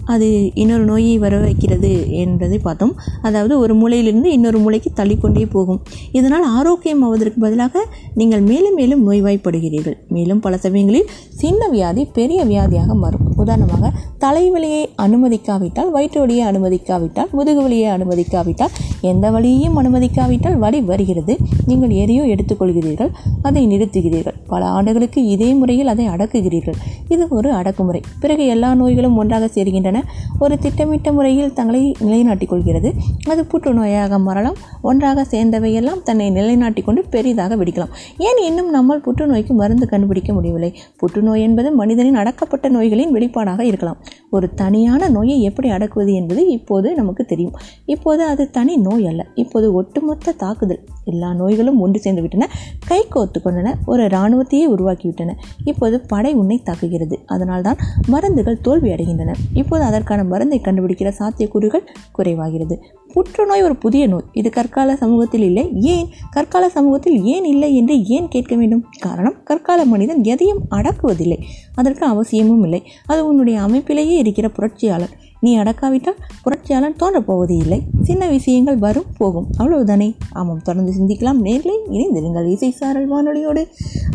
[0.10, 2.94] அது இன்னொரு நோயை வர வைக்கிறது என்பதை பார்த்தோம்.
[3.22, 5.82] அதாவது ஒரு மூலையிலிருந்து இன்னொரு மூலைக்கு தள்ளிக்கொண்டே போகும்.
[6.12, 7.86] இதனால் ஆரோக்கியம் ஆவதற்கு பதிலாக
[8.16, 9.98] நீங்கள் மேலும் மேலும் நோய்வாய்ப்படுகிறீர்கள்.
[10.08, 13.29] மேலும் பல சமயங்களில் சின்ன வியாதி பெரிய வியாதியாக மாறும்.
[13.50, 13.92] உதாரணமாக
[14.24, 21.34] தலைவலியை அனுமதிக்காவிட்டால் வயிற்று வலியை அனுமதிக்காவிட்டால் முதுகு வலியை அனுமதிக்காவிட்டால் எந்த வழியையும் அனுமதிக்காவிட்டால் வலி வருகிறது.
[21.66, 24.38] நீங்கள் எதையோ எடுத்துக்கொள்கிறீர்கள் அதை நிறுத்துகிறீர்கள்.
[24.48, 26.78] பல ஆண்டுகளுக்கு இதே முறையில் அதை அடக்குகிறீர்கள்.
[27.08, 28.02] இது ஒரு அடக்குமுறை.
[28.20, 29.98] பிறகு எல்லா நோய்களும் ஒன்றாக சேர்கின்றன.
[30.40, 32.92] ஒரு திட்டமிட்ட முறையில் தங்களை நிலைநாட்டிக் கொள்கிறது.
[33.28, 34.60] அது புற்றுநோயாக மாறலாம்.
[34.82, 37.94] ஒன்றாக சேர்ந்தவையெல்லாம் தன்னை நிலைநாட்டிக் கொண்டு பெரிதாக வெடிக்கலாம்.
[38.18, 40.72] ஏன் இன்னும் நம்மால் புற்றுநோய்க்கு மருந்து கண்டுபிடிக்க முடியவில்லை?
[40.98, 43.98] புற்றுநோய் என்பது மனிதனின் அடக்கப்பட்ட நோய்களின் கோட்பாடாக இருக்கலாம்.
[44.30, 47.54] ஒரு தனியான நோயை எப்படி அடக்குவது என்பது இப்போது நமக்கு தெரியும்.
[47.86, 49.28] இப்போது அது தனி நோய் அல்ல.
[49.36, 50.84] இப்போது ஒட்டுமொத்த தாக்குதல்.
[51.04, 52.50] எல்லா நோய்களும் ஒன்று சேர்ந்து விட்டன.
[52.88, 53.74] கை கோர்த்து கொண்டன.
[53.86, 57.18] ஒரு இராணுவத்தையே உருவாக்கிவிட்டன இப்போது படை உன்னை தாக்குகிறது.
[57.26, 57.78] அதனால்தான்
[58.08, 59.34] மருந்துகள் தோல்வி அடைகின்றன.
[59.54, 62.80] இப்போது அதற்கான மருந்தை கண்டுபிடிக்கிற சாத்தியக்கூறுகள் குறைவாகிறது.
[63.14, 64.24] புற்றுநோய் ஒரு புதிய நோய்.
[64.32, 65.72] இது கற்கால சமூகத்தில் இல்லை.
[65.74, 66.08] ஏன்?
[66.32, 68.86] கற்கால சமூகத்தில் ஏன் இல்லை என்று ஏன் கேட்க வேண்டும்?
[69.00, 71.38] காரணம் கற்கால மனிதன் எதையும் அடக்குவதில்லை.
[71.80, 72.82] அதற்கு அவசியமும் இல்லை.
[73.06, 75.18] அது உன்னுடைய அமைப்பிலேயே இருக்கிற புரட்சியாளர்.
[75.40, 77.80] நீ அடக்காவிட்டால் புரட்சியாளன் தோன்றப்போவது இல்லை.
[78.02, 79.48] சின்ன விஷயங்கள் வரும் போகும்.
[79.60, 80.10] அவ்வளவுதானே?
[80.32, 81.44] ஆமாம் தொடர்ந்து சிந்திக்கலாம்.
[81.44, 83.64] நேர்களை இணைந்திருங்கள் இசை சாரல் வானொலியோடு.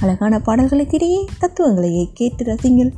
[0.03, 2.93] அழகான பாடல்களுக்கிடையே தத்துவங்களையே கேட்டு ரசிங்கள்.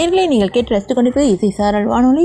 [0.00, 2.22] நேர்களை நீங்கள் கேட்டு ரசித்துக் கொண்டிருப்பது இசை சாரல் வானொலி.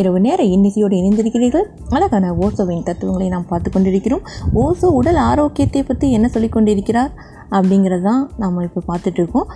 [0.00, 1.64] இரவு நேர இன்னிசையோடு இணைந்திருக்கிறீர்கள்.
[1.96, 4.22] அழகான ஓசோவின் தத்துவங்களை நாம் பார்த்து கொண்டிருக்கிறோம்.
[4.64, 7.10] ஓசோ உடல் ஆரோக்கியத்தை பற்றி என்ன சொல்லிக் கொண்டிருக்கிறார்
[7.56, 9.48] அப்படிங்கிறது தான் நாம் இப்போ பார்த்துட்டு இருக்கோம்.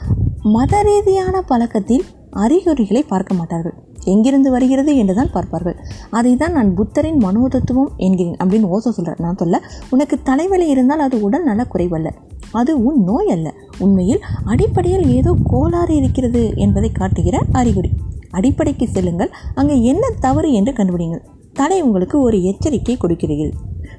[0.56, 2.04] மத ரீதியான பழக்கத்தில்
[2.44, 3.76] அறிகுறிகளை பார்க்க மாட்டார்கள்.
[4.04, 5.76] எங்கிருந்து வருகிறது என்று தான் பார்ப்பார்கள்.
[6.10, 11.22] அதை தான் நான் புத்தரின் மனோதத்துவம் என்கிறேன் அப்படின்னு ஓசோ சொல்கிறேன் நான் சொல்ல உனக்கு தலைவலி இருந்தால் அது
[11.22, 12.08] உடல் நல குறைவல்ல.
[12.52, 13.54] அது உன் நோய் அல்ல.
[13.78, 17.90] உண்மையில் அடிப்படையில் ஏதோ கோளாறு இருக்கிறது என்பதை காட்டுகிற அறிகுறி.
[18.30, 19.30] அடிப்படைக்கு செல்லுங்கள்.
[19.54, 21.22] அங்கே என்ன தவறு என்று கண்டுபிடிங்கள்.
[21.52, 23.52] தலை உங்களுக்கு ஒரு எச்சரிக்கை கொடுக்கிறீர்கள்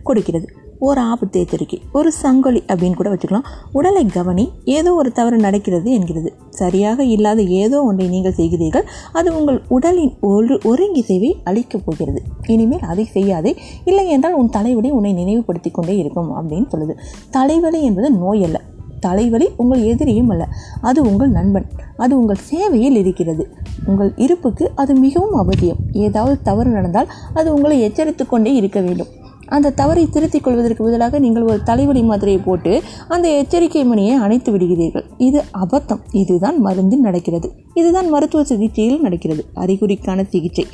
[0.04, 0.48] கொடுக்கிறது.
[0.82, 3.46] ஒரு ஆபத்து எச்சரிக்கை ஒரு சங்கொலி அப்படின்னு கூட வச்சுக்கலாம்.
[3.72, 6.34] உடலை கவனி ஏதோ ஒரு தவறு நடக்கிறது என்கிறது.
[6.50, 12.22] சரியாக இல்லாத ஏதோ ஒன்றை நீங்கள் செய்கிறீர்கள் அது உங்கள் உடலின் ஒரு ஒருங்கிசைவை அழிக்கப் போகிறது.
[12.48, 13.56] இனிமேல் அதை செய்யாதே
[13.86, 16.98] இல்லை என்றால் உன் தலைவலி உன்னை நினைவுபடுத்தி கொண்டே இருக்கும் அப்படின்னு சொல்லுது.
[17.30, 18.62] தலைவலி என்பது நோய் அல்ல.
[19.00, 20.48] தலைவலி உங்கள் எதிரியும் அல்ல.
[20.82, 21.66] அது உங்கள் நண்பன்.
[21.98, 23.54] அது உங்கள் சேவையில் இருக்கிறது.
[23.86, 25.78] உங்கள் இருப்புக்கு அது மிகவும் அவசியம்.
[25.94, 29.08] ஏதாவது தவறு நடந்தால் அது உங்களை எச்சரித்து கொண்டே இருக்க வேண்டும்.
[29.56, 32.74] அந்த தவறை திருத்திக் கொள்வதற்கு பதிலாக நீங்கள் ஒரு தலைவலி மாதிரியை போட்டு
[33.08, 35.06] அந்த எச்சரிக்கை மணியை அணைத்து விடுகிறீர்கள்.
[35.30, 36.02] இது அபத்தம்.
[36.12, 37.50] இதுதான் மருந்தில் நடக்கிறது.
[37.74, 39.44] இதுதான் மருத்துவ சிகிச்சையில் நடக்கிறது.
[39.56, 40.66] அறிகுறிக்கான சிகிச்சை.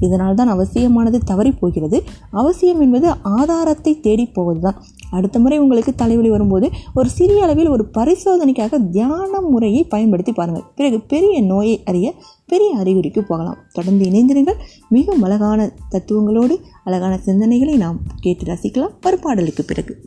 [0.00, 2.02] இதனால் தான் அவசியமானது தவறி போகிறது.
[2.30, 3.08] அவசியம் என்பது
[3.38, 4.78] ஆதாரத்தை தேடி போவதுதான்.
[5.10, 10.62] அடுத்த முறை உங்களுக்கு தலைவலி வரும்போது ஒரு சிறிய அளவில் ஒரு பரிசோதனைக்காக தியான முறையை பயன்படுத்தி பாருங்கள்.
[10.76, 12.14] பிறகு பெரிய நோயை அறிய
[12.46, 13.56] பெரிய அறிகுறிக்கு போகலாம்.
[13.72, 14.54] தொடர்ந்து இணைந்திருங்கள்.
[14.88, 19.06] மிகவும் அழகான தத்துவங்களோடு அழகான சிந்தனைகளை நாம் கேட்டு ரசிக்கலாம்.
[19.06, 20.02] ஒரு பாடலுக்கு பிறகு.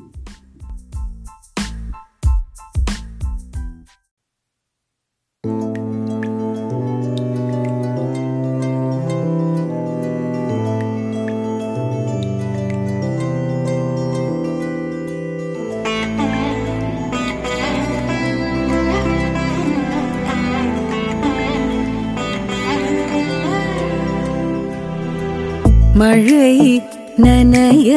[26.20, 26.56] மழை
[27.20, 27.92] நனைய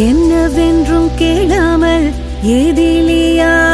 [0.00, 2.06] என்னவென்றும் கேளாமல்
[2.56, 3.69] எதிலியாயானதென்ன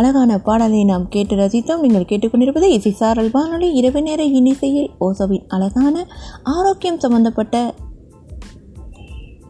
[0.00, 1.84] அழகான பாடலை நாம் கேட்டு ரசித்தோம்.
[1.84, 6.04] நீங்கள் கேட்டுக்கொண்டிருப்பது இசை சாரல் வானொலி இரவு நேர இனிசையில் ஓசோவின் அழகான
[6.42, 7.56] ஆரோக்கியம் சம்பந்தப்பட்ட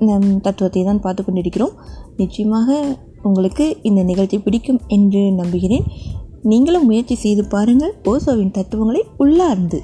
[0.09, 1.75] நம் தத்துவத்தை தான் பார்த்து கொண்டிருக்கிறோம்
[2.17, 2.79] நிச்சயமாக
[3.23, 5.87] உங்களுக்கு இந்த நிகழ்ச்சி பிடிக்கும் என்று நம்புகிறேன்.
[6.43, 7.95] நீங்களும் முயற்சி செய்து பாருங்கள்.
[8.05, 9.83] ஓசோவின் தத்துவங்களை உள்ளார்ந்து.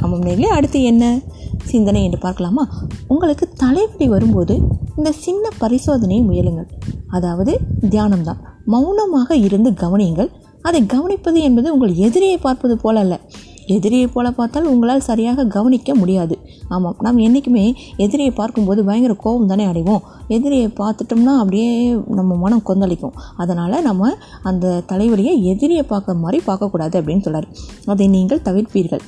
[0.00, 1.20] ஆமாம் நேர்களே அடுத்து என்ன?
[1.64, 2.68] சிந்தனை என்று பார்க்கலாமா?
[3.08, 4.58] உங்களுக்கு தலைவலி வரும்போது
[4.96, 6.66] இந்த சின்ன பரிசோதனையை முயலுங்கள்.
[7.08, 8.36] அதாவது தியானம்தான்.
[8.64, 10.30] மௌனமாக இருந்து கவனியுங்கள்.
[10.62, 13.20] அதை கவனிப்பது என்பது உங்கள் எதிரியை பார்ப்பது போல அல்ல
[13.66, 16.38] எதிரியை போல பார்த்தால் உங்களால் சரியாக கவனிக்க முடியாது.
[16.68, 20.00] ஆமாம் நாம் என்றைக்குமே எதிரியை பார்க்கும்போது பயங்கர கோபம் தானே அடைவோம்.
[20.28, 23.14] எதிரியை பார்த்துட்டோம்னா அப்படியே நம்ம மனம் கொந்தளிக்கும்.
[23.36, 24.12] அதனால் நம்ம
[24.42, 27.48] அந்த தலைவலியை எதிரியை பார்க்குற மாதிரி பார்க்கக்கூடாது அப்படின்னு சொல்கிறார்
[27.86, 29.00] அதை நீங்கள் தவிர்ப்பீர்கள்.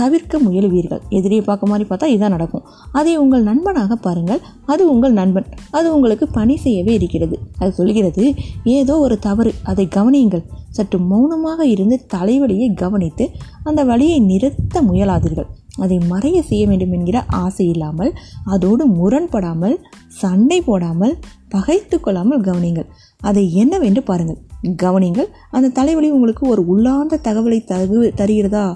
[0.00, 1.02] தவிர்க்க முயலுவீர்கள்.
[1.08, 2.64] எதிரியை பார்க்க மாதிரி பார்த்தா இதான் நடக்கும்.
[2.92, 4.40] அதை உங்கள் நண்பனாக பாருங்கள்.
[4.66, 5.48] அது உங்கள் நண்பன்.
[5.70, 7.38] அது உங்களுக்கு பணி செய்யவே இருக்கிறது.
[7.58, 8.24] அது சொல்கிறது
[8.64, 9.52] ஏதோ ஒரு தவறு.
[9.62, 10.44] அதை கவனியுங்கள்.
[10.70, 13.24] சற்று மௌனமாக இருந்து தலைவலியை கவனித்து
[13.64, 15.48] அந்த வழியை நிறுத்த முயலாதீர்கள்.
[15.78, 18.12] அதை மறைய செய்ய வேண்டும் என்கிற ஆசை இல்லாமல்
[18.44, 19.76] அதோடு முரண்படாமல்
[20.20, 21.14] சண்டை போடாமல்
[21.48, 22.88] பகைத்து கொள்ளாமல் கவனிங்கள்
[23.20, 24.40] அதை என்னவென்று பாருங்கள்.
[24.76, 28.66] கவனிங்கள் அந்த தலைவலி உங்களுக்கு ஒரு உள்ளார்ந்த தகவலை தகு தருகிறதா?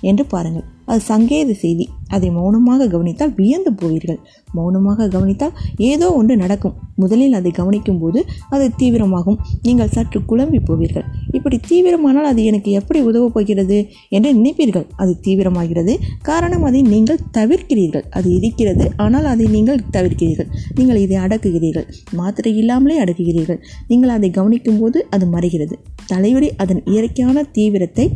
[0.00, 0.66] என்று பாருங்கள்.
[0.86, 1.84] அது சங்கேத செய்தி.
[2.08, 4.18] அதை மௌனமாக கவனித்தால் வியந்து போவீர்கள்.
[4.56, 5.54] மௌனமாக கவனித்தால்
[5.90, 6.74] ஏதோ ஒன்று நடக்கும்.
[7.02, 8.20] முதலில் அதை கவனிக்கும் போது
[8.54, 9.38] அது தீவிரமாகும்.
[9.62, 11.06] நீங்கள் சற்று குழம்பி போவீர்கள்.
[11.36, 13.78] இப்படி தீவிரமானால் அது எனக்கு எப்படி உதவப் போகிறது
[14.16, 14.86] என்று நினைப்பீர்கள்.
[14.96, 15.94] அது தீவிரமாகிறது.
[16.22, 18.04] காரணம் அதை நீங்கள் தவிர்க்கிறீர்கள்.
[18.10, 18.86] அது இருக்கிறது.
[18.96, 20.50] ஆனால் அதை நீங்கள் தவிர்க்கிறீர்கள்.
[20.78, 21.88] நீங்கள் இதை அடக்குகிறீர்கள்.
[22.20, 23.60] மாத்திரை இல்லாமலே அடக்குகிறீர்கள்.
[23.88, 25.76] நீங்கள் அதை கவனிக்கும் போது அது மறைகிறது.
[26.06, 28.06] தலைவலி அதன் இயற்கையான தீவிரத்தை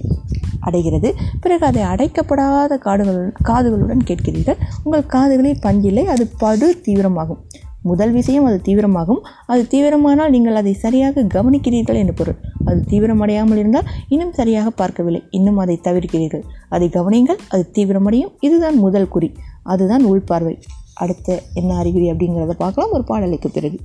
[0.68, 1.10] அடைகிறது.
[1.42, 4.56] பிறகு அதை அடைக்கப்படாத காடுகளுடன் காதுகளுடன் கேட்கிறீர்கள்.
[4.84, 7.38] உங்கள் காதுகளில் பஞ்சில்லை அது படு தீவிரமாகும்.
[7.82, 9.20] முதல் விஷயம் அது தீவிரமாகும்.
[9.46, 12.38] அது தீவிரமானால் நீங்கள் அதை சரியாக கவனிக்கிறீர்கள் என்று பொருள்.
[12.64, 15.22] அது தீவிரமடையாமல் இருந்தால் இன்னும் சரியாக பார்க்கவில்லை.
[15.30, 16.42] இன்னும் அதை தவிர்க்கிறீர்கள்.
[16.68, 18.34] அதை கவனியுங்கள் அது தீவிரமடையும்.
[18.40, 19.34] இதுதான் முதல் குறி.
[19.62, 20.62] அதுதான் உள்பார்வை
[20.94, 22.90] அடுத்த என்ன அறிகுறி அப்படிங்கிறத பார்க்கலாம்.
[22.92, 23.80] ஒரு பாடலுக்கு பிறகு.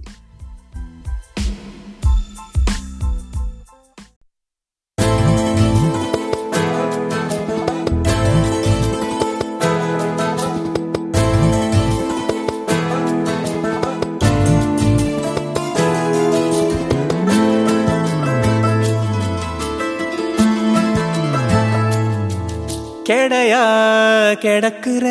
[24.44, 25.06] கிடக்குற?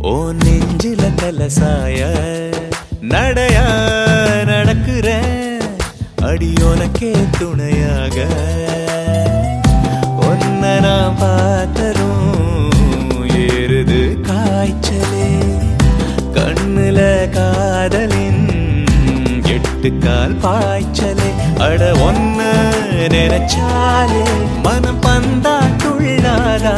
[0.00, 1.98] ஓ நெஞ்சில தலசாய
[3.02, 3.66] நடையா
[4.44, 5.60] நடக்குறேன்
[6.22, 8.16] அடியோனக்கே துணையாக
[10.28, 12.40] ஒன்ன நான் பார்த்தரும்
[13.44, 15.28] ஏறுது காய்ச்சலே.
[16.34, 18.46] கண்ணுல காதலின்
[19.46, 21.30] எட்டு கால் பாய்ச்சலே.
[21.58, 22.40] அட ஒன்ன
[23.08, 24.24] நினைச்சாலே
[24.62, 26.76] மனம் பந்தாட்டுள்ளாரா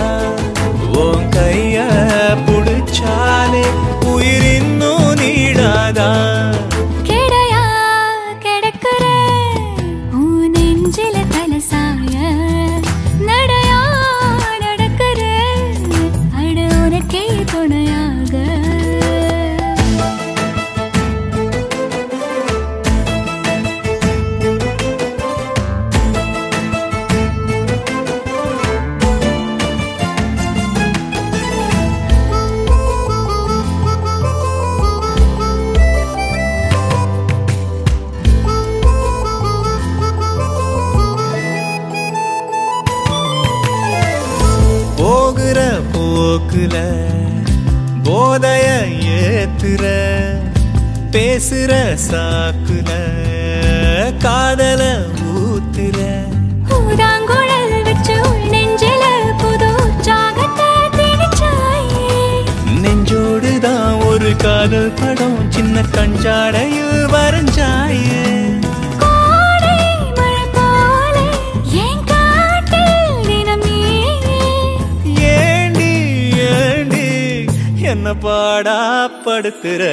[79.65, 79.85] படுத்துற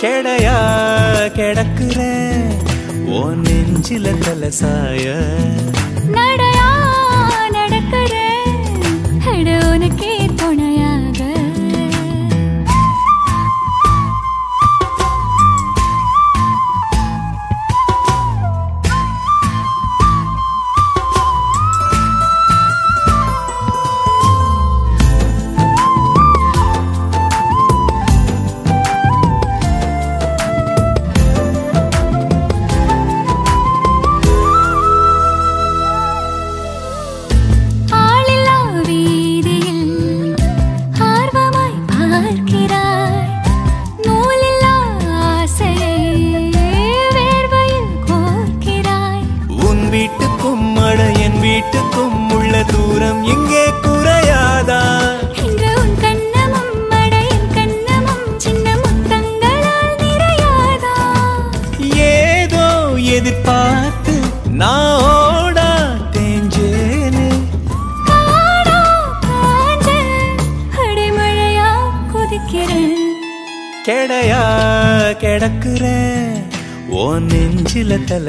[0.00, 0.58] கெடையா
[1.36, 2.00] கிடக்குற
[3.10, 5.06] ஓ நெஞ்சில தலசாய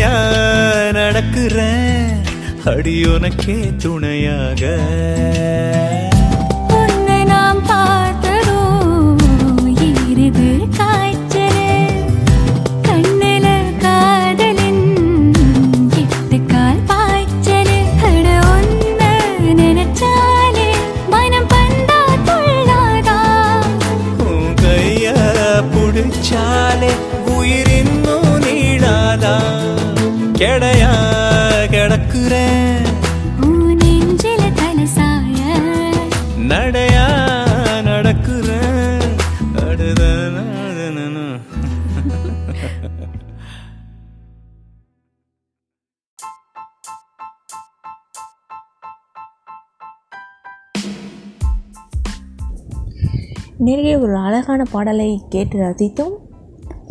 [54.79, 56.17] பாடலை கேட்டு ரசித்தோம்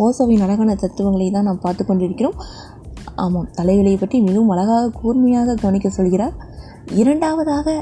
[0.06, 2.40] ஓசோவின் அழகான தத்துவங்களை தான் நாம் பார்த்து கொண்டிருக்கிறோம்.
[3.24, 6.34] ஆமாம் தலைவலியை பற்றி மிகவும் அழகாக கூர்மையாக கவனிக்க சொல்கிறார்.
[7.02, 7.76] இரண்டாவதாக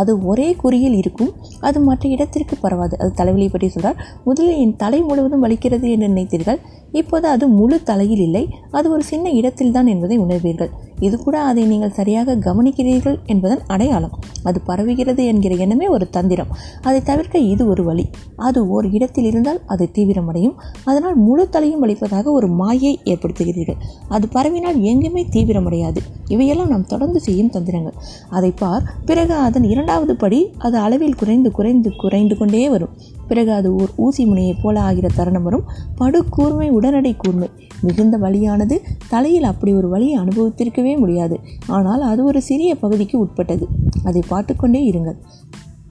[0.00, 1.32] அது ஒரே குறியில் இருக்கும்
[1.68, 2.94] அது மற்ற இடத்திற்கு பரவாது.
[3.02, 3.98] அது தலைவலியை பற்றி சொல்கிறார்.
[4.28, 6.60] முதலில் என் தலை முழுவதும் வலிக்கிறது என்று நினைத்தீர்கள்
[7.00, 8.44] இப்போது அது முழு தலையில் இல்லை
[8.78, 10.72] அது ஒரு சின்ன இடத்தில் தான் என்பதை உணர்வீர்கள்.
[11.00, 14.10] இது கூட அதை நீங்கள் சரியாக கவனிக்கிறீர்கள் என்பதன் அடையாளம்.
[14.42, 16.46] அது பரவுகிறது என்கிற எண்ணமே ஒரு தந்திரம்.
[16.82, 18.06] அதை தவிர்க்க இது ஒரு வழி.
[18.36, 20.54] அது ஓர் இடத்தில் இருந்தால் அது தீவிரமடையும்.
[20.84, 23.76] அதனால் முழு தலையும் வலிப்பதாக ஒரு மாயை ஏற்படுத்துகிறீர்கள்.
[24.08, 25.96] அது பரவினால் எங்குமே தீவிரமடையாது.
[26.28, 27.94] இவையெல்லாம் நாம் தொடர்ந்து செய்யும் தந்திரங்கள்.
[28.30, 32.88] அதை பார் பிறகு அதன் இரண்டாவது படி அது அளவில் குறைந்து குறைந்து குறைந்து கொண்டே வரும்.
[33.28, 35.64] பிறகு அது ஓர் ஊசி முனையைப் போல ஆகிற தருணம் வரும்.
[35.96, 37.50] படு கூர்மை உடனடி கூர்மை.
[37.82, 41.40] மிகுந்த வலியானது தலையில் அப்படி ஒரு வழியை அனுபவித்திருக்கவே முடியாது.
[41.66, 43.66] ஆனால் அது ஒரு சிறிய பகுதிக்கு உட்பட்டது.
[44.04, 45.16] அதை பார்த்துக்கொண்டே இருங்கள்.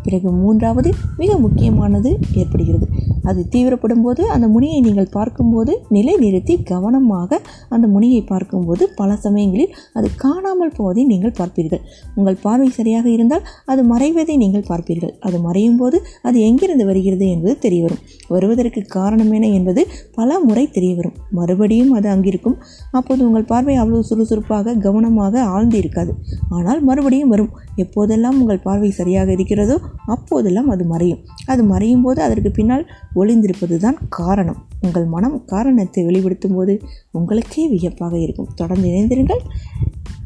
[0.06, 0.90] பிறகு மூன்றாவது
[1.22, 2.10] மிக முக்கியமானது
[2.42, 2.88] ஏற்படுகிறது.
[3.30, 7.40] அது தீவிரப்படும் போது அந்த முனியை நீங்கள் பார்க்கும்போது நிலை நிறுத்தி கவனமாக
[7.76, 11.82] அந்த முனியை பார்க்கும்போது பல சமயங்களில் அது காணாமல் போவதை நீங்கள் பார்ப்பீர்கள்.
[12.18, 15.14] உங்கள் பார்வை சரியாக இருந்தால் அது மறைவதை நீங்கள் பார்ப்பீர்கள்.
[15.28, 15.98] அது மறையும் போது
[16.28, 18.02] அது எங்கிருந்து வருகிறது என்பது தெரியவரும்.
[18.34, 19.82] வருவதற்கு காரணம் என்ன என்பது
[20.20, 22.58] பல முறை தெரிய வரும் மறுபடியும் அது அங்கிருக்கும்.
[22.98, 26.12] அப்போது உங்கள் பார்வை அவ்வளவு சுறுசுறுப்பாக கவனமாக ஆழ்ந்து இருக்காது
[26.58, 27.52] ஆனால் மறுபடியும் வரும்.
[27.84, 31.20] எப்போதெல்லாம் உங்கள் பார்வை சரியாக இருக்கிறதோ அப்போதெல்லாம் அது மறையும்.
[31.46, 34.66] அது மறையும் போது அதற்கு பின்னால் ஒளிந்திருப்பது தான் காரணம்.
[34.82, 36.82] உங்கள் மனம் காரணத்தை வெளிப்படுத்தும் போது
[37.12, 38.48] உங்களுக்கே வியப்பாக இருக்கும்.
[38.56, 39.42] தொடர்ந்து இணைந்திருங்கள்.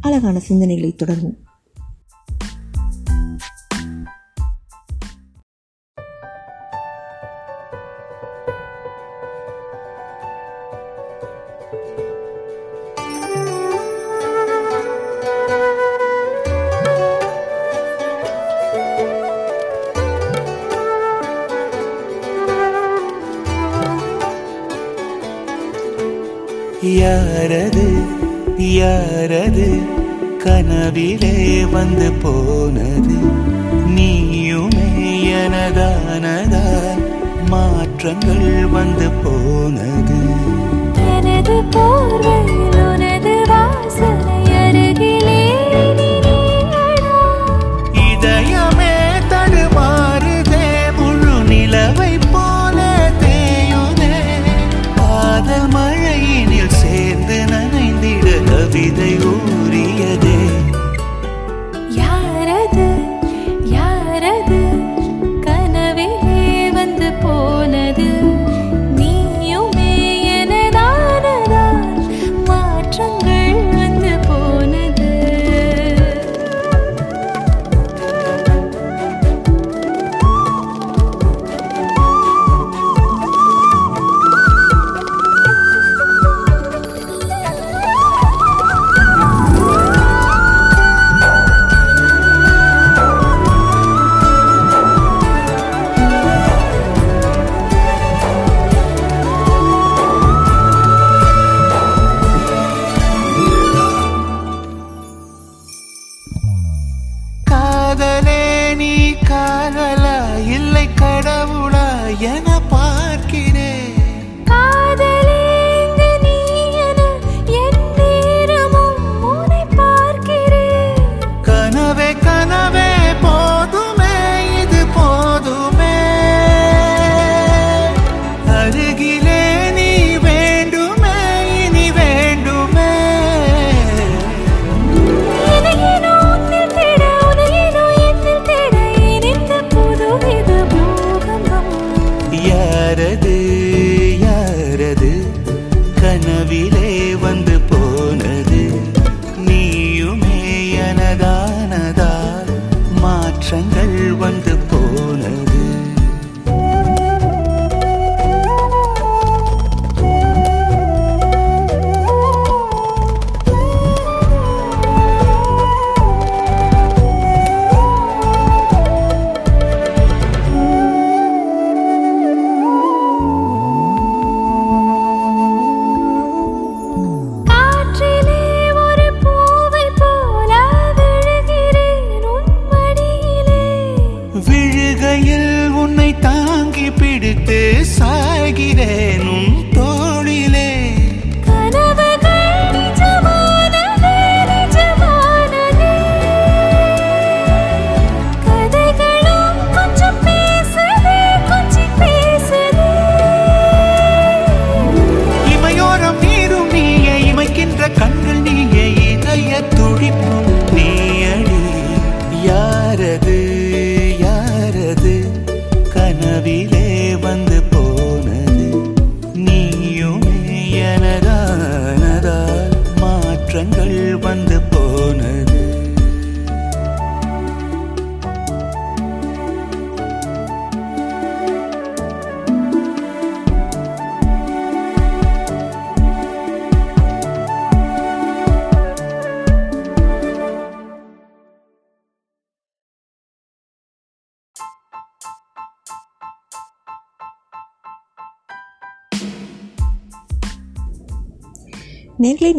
[0.01, 1.37] அழகான சிந்தனைகளை தொடரும்
[26.99, 28.05] யாரது?
[28.57, 29.97] யாரது?
[30.37, 33.15] கனவிலே வந்து போனது.
[33.95, 36.77] நீயுமே எனதானதா?
[37.49, 40.17] மாற்றங்கள் வந்து போனது.
[41.15, 44.28] எனது போர்வையில் உனது வாசனை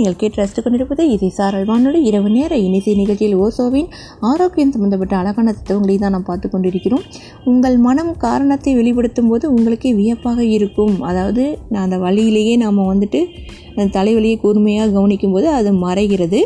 [0.00, 1.98] நீங்கள் கேட்டு ரசித்துக் கொண்டிருப்பது இசை சாரல் வானொலி.
[2.08, 3.88] இரவு நேர இனிசை நிகழ்ச்சியில் ஓசோவின்
[4.28, 7.04] ஆரோக்கியம் சம்பந்தப்பட்ட அழகான தத்துவங்களை தான் நாம் பார்த்து கொண்டிருக்கிறோம்.
[7.50, 10.94] உங்கள் மனம் காரணத்தை வெளிப்படுத்தும் போது உங்களுக்கே வியப்பாக இருக்கும்.
[11.10, 13.20] அதாவது நான் அந்த வழியிலேயே நாம் வந்துட்டு
[13.76, 16.40] அந்த தலைவலியை கூர்மையாக கவனிக்கும் போது அது மறைகிறது.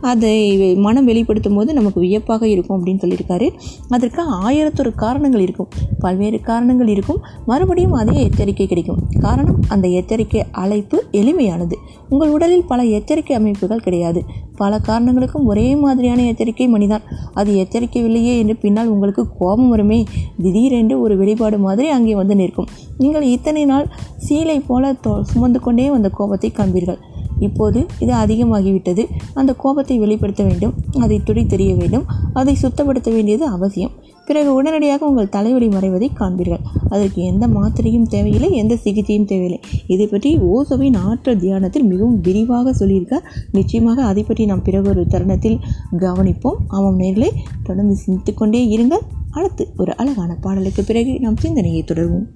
[0.00, 3.48] அதை மனம் வெளிப்படுத்தும் போது நமக்கு வியப்பாக இருக்கும் அப்படின்னு சொல்லியிருக்காரு.
[3.88, 5.68] அதற்கு ஆயிரத்தொரு காரணங்கள் இருக்கும்.
[5.98, 7.20] பல்வேறு காரணங்கள் இருக்கும்.
[7.46, 9.00] மறுபடியும் அதே எச்சரிக்கை கிடைக்கும்.
[9.20, 11.72] காரணம் அந்த எச்சரிக்கை அழைப்பு எளிமையானது.
[12.08, 14.22] உங்கள் உடலில் பல எச்சரிக்கை அமைப்புகள் கிடையாது.
[14.56, 20.04] பல காரணங்களுக்கும் ஒரே மாதிரியான எச்சரிக்கை மணிதான் அது எச்சரிக்கவில்லையே என்று பின்னால் உங்களுக்கு கோபம் வருமே.
[20.42, 22.68] திடீரென்று ஒரு வெளிப்பாடு மாதிரி அங்கே வந்து நிற்கும்.
[22.98, 23.86] நீங்கள் இத்தனை நாள்
[24.28, 27.00] சீலை போல சுமந்து கொண்டே வந்த கோபத்தை காண்பீர்கள்.
[27.40, 29.04] இப்போது இது அதிகமாகிவிட்டது.
[29.34, 33.94] அந்த கோபத்தை வெளிப்படுத்த வேண்டும் அதை துடி தெரிய வேண்டும் அதை சுத்தப்படுத்த வேண்டியது அவசியம்.
[34.26, 36.64] பிறகு உடனடியாக உங்கள் தலைவலி மறைவதை காண்பீர்கள்.
[36.88, 39.60] அதற்கு எந்த மாத்திரையும் தேவையில்லை எந்த சிகிச்சையும் தேவையில்லை.
[39.86, 43.24] இதை பற்றி ஓசோவின் ஆற்றல் தியானத்தில் மிகவும் விரிவாக சொல்லியிருக்கார்.
[43.52, 45.58] நிச்சயமாக அதை பற்றி நாம் பிறகு ஒரு தருணத்தில்
[46.04, 46.60] கவனிப்போம்.
[46.68, 47.30] ஆமாம் நேர்களை
[47.62, 49.04] தொடர்ந்து சிந்தித்து கொண்டே இருங்கள்.
[49.30, 52.28] அடுத்து ஒரு அழகான பாடலுக்கு பிறகு நாம் சிந்தனையை தொடர்வோம்.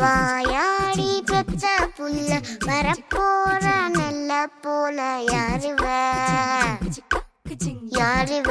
[0.00, 1.64] வாயாடி பெத்த
[1.96, 2.30] புள்ள
[2.68, 3.64] வரப்போற
[3.98, 4.32] நல்ல
[4.64, 4.98] போல
[5.32, 5.84] யாருவ
[7.98, 8.50] யாருவ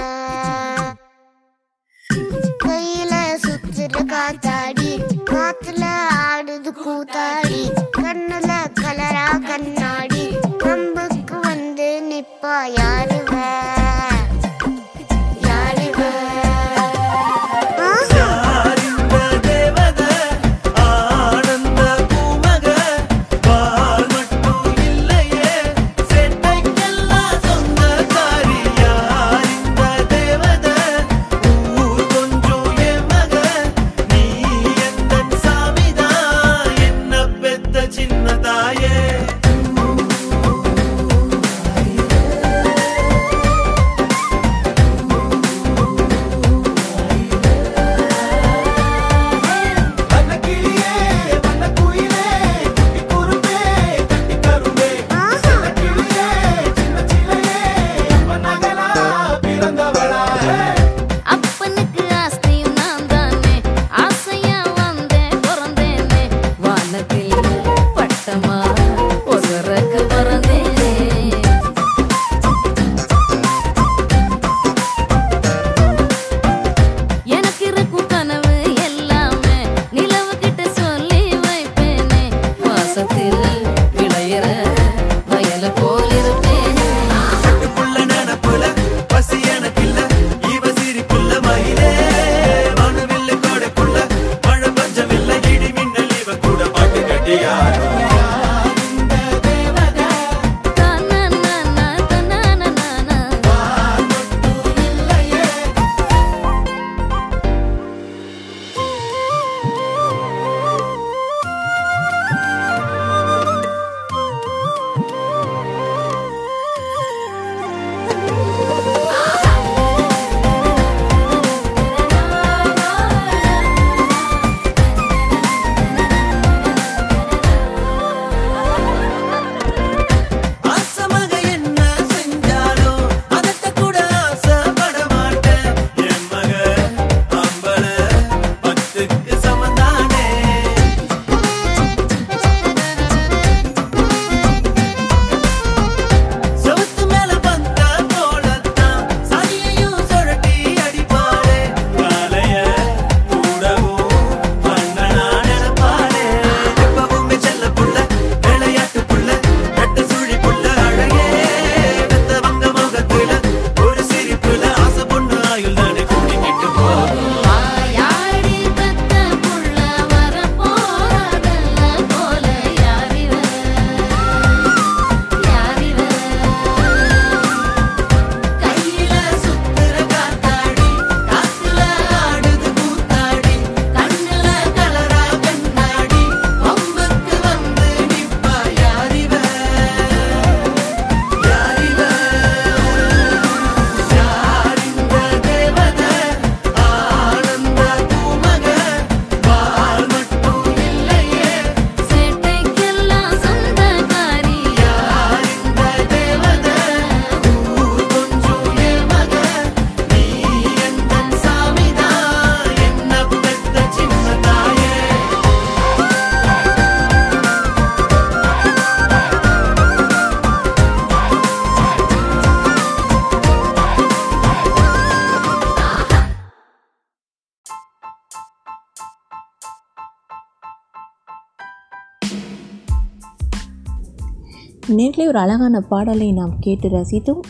[235.29, 237.41] ஒரு அழகான பாடலை நாம் கேட்டு ரசித்தும்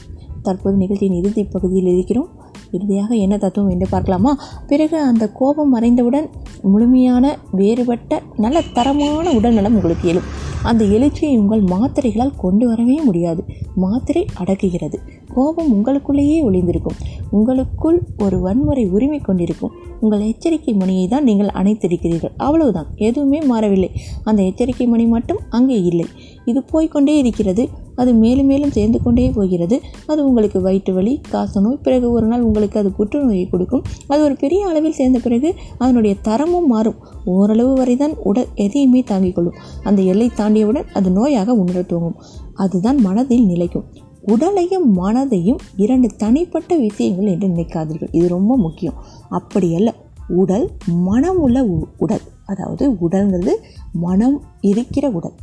[0.42, 2.28] தற்போது நிகழ்ச்சியின் இறுதி பகுதியில் இருக்கிறோம்.
[2.72, 4.38] இறுதியாக என்ன தத்துவம் என்று பார்க்கலாமா?
[4.68, 6.28] பிறகு அந்த கோபம் மறைந்தவுடன்
[6.62, 10.28] முழுமையான வேறுபட்ட நல்ல தரமான உடல்நலம் உங்களுக்கு எழும்.
[10.64, 13.44] அந்த எழுச்சியை உங்கள் மாத்திரைகளால் கொண்டு வரவே முடியாது.
[13.76, 15.00] மாத்திரை அடக்குகிறது.
[15.34, 16.96] கோபம் உங்களுக்குள்ளேயே ஒளிந்திருக்கும்.
[17.32, 19.72] உங்களுக்குள் ஒரு வன்முறை உரிமை கொண்டிருக்கும்.
[20.00, 22.32] உங்கள் எச்சரிக்கை மணியை தான் நீங்கள் அணைத்திருக்கிறீர்கள்.
[22.38, 22.86] அவ்வளவுதான்.
[22.96, 23.92] எதுவுமே மாறவில்லை.
[24.24, 26.06] அந்த எச்சரிக்கை மணி மட்டும் அங்கே இல்லை.
[26.46, 27.70] இது போய்க்கொண்டே இருக்கிறது.
[27.96, 29.82] அது மேலும் மேலும் சேர்ந்து கொண்டே போகிறது.
[30.08, 33.84] அது உங்களுக்கு வயிற்று வலி காசநோய் பிறகு ஒரு நாள் உங்களுக்கு அது புற்றுநோயை கொடுக்கும்.
[34.08, 36.96] அது ஒரு பெரிய அளவில் சேர்ந்த பிறகு அதனுடைய தரமும் மாறும்.
[37.26, 39.54] ஓரளவு வரை தான் உடல் எதையுமே தாங்கிக் கொள்ளும்.
[39.84, 42.24] அந்த எல்லை தாண்டியவுடன் அது நோயாக உணர துவங்கும்.
[42.54, 43.84] அதுதான் மனதில் நிலைக்கும்.
[44.22, 48.08] உடலையும் மனதையும் இரண்டு தனிப்பட்ட விஷயங்கள் என்று நினைக்காதீர்கள்.
[48.12, 48.94] இது ரொம்ப முக்கியம்.
[49.30, 49.94] அப்படி அல்ல
[50.28, 52.22] உடல் மனம் உள்ள உ- உடல்.
[52.46, 53.50] அதாவது உடல்ங்கிறது
[53.94, 55.34] மனம் இருக்கிற உடல்.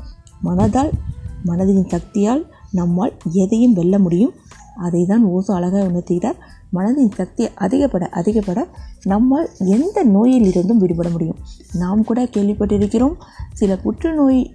[0.45, 0.91] மனதால்
[1.47, 4.33] மனதின் சக்தியால் நம்மால் எதையும் வெல்ல முடியும்.
[4.77, 6.37] அதை தான் ஓசோ அழகாக உணர்த்துகிறார்.
[6.73, 8.67] மனதின் சக்தி அதிகப்பட அதிகப்பட
[9.05, 11.37] நம்மால் எந்த நோயில் இருந்தும் விடுபட முடியும்.
[11.79, 13.17] நாம் கூட கேள்விப்பட்டிருக்கிறோம்
[13.53, 14.55] சில புற்றுநோய்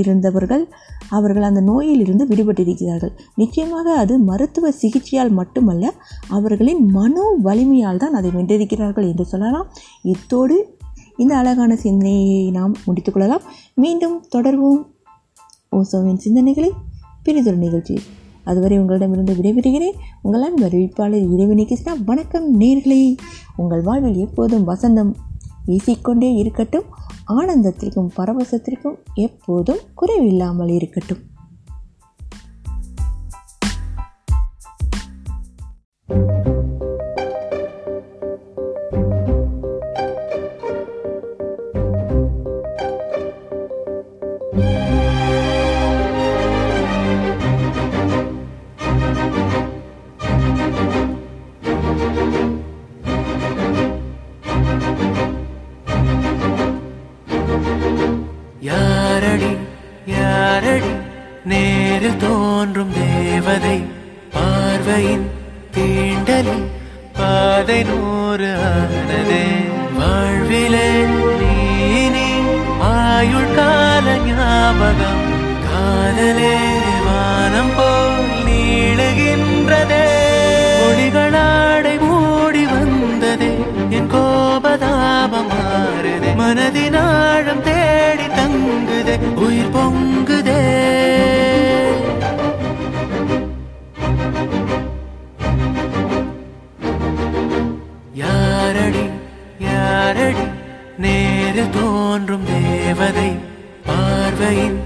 [0.00, 0.68] இருந்தவர்கள்
[1.08, 3.12] அவர்கள் அந்த நோயில் இருந்து விடுபட்டிருக்கிறார்கள்.
[3.34, 5.92] நிச்சயமாக அது மருத்துவ சிகிச்சையால் மட்டுமல்ல
[6.28, 9.68] அவர்களின் மனோ வலிமையால் தான் அதை வென்றிருக்கிறார்கள் என்று சொல்லலாம்.
[10.02, 10.78] இத்தோடு
[11.16, 14.82] இந்த அழகான சிந்தனையை நாம் முடித்துக்கொள்ளலாம் மீண்டும் தொடர்வோம்.
[15.76, 16.70] ஓசோவின் சிந்தனைகளை
[17.22, 17.98] பிரிதொரு நிகழ்ச்சி
[18.44, 19.94] அதுவரை உங்களிடமிருந்து விடைபெறுகிறேன்.
[20.22, 21.96] உங்கள் அன்பு அறிவிப்பாளர் இறைவனை கிருஷ்ணா.
[22.06, 23.16] வணக்கம் நேர்களே.
[23.56, 25.14] உங்கள் வாழ்வில் எப்போதும் வசந்தம்
[25.66, 26.84] வீசிக்கொண்டே இருக்கட்டும்.
[27.28, 31.30] ஆனந்தத்திற்கும் பரவசத்திற்கும் எப்போதும் குறைவில்லாமல் இருக்கட்டும்.
[36.08, 36.51] யாரடி
[62.22, 63.78] தோன்றும் தேவதை
[64.34, 65.26] பார்வையின்
[65.74, 66.66] தீண்டலில்
[67.18, 69.44] பாதை நூறு ஆனதே.
[69.98, 70.88] வாழ்விலே
[72.14, 72.26] நீ
[72.90, 75.24] ஆயுள் கால ஞாபகம்
[75.66, 76.54] காதலே
[77.06, 78.16] வானம் போல்
[78.46, 80.04] நீளுகின்றதே.
[80.80, 83.52] மொழிகளாடை மூடி வந்ததே
[83.98, 86.32] என் கோபதாபம் மாறுதே.
[86.42, 90.38] மனதின் ஆழம் தேடி தங்குதே உயிர் பொங்கு
[102.12, 103.28] தோன்றும் தேவதை
[103.86, 104.78] பார்வையின்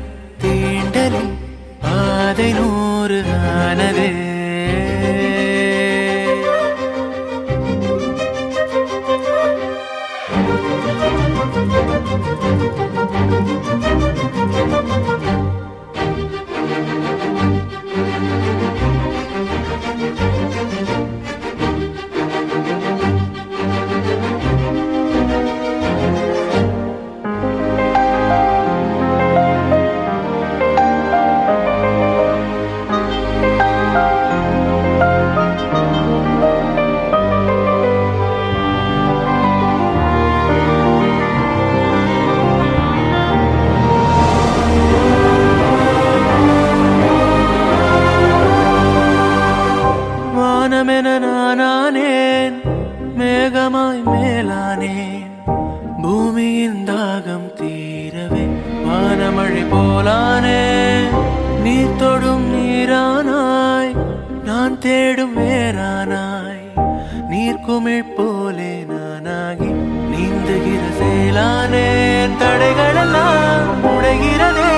[71.36, 74.70] சேலானேன் தடைகளெல்லாம் உடைகிறதே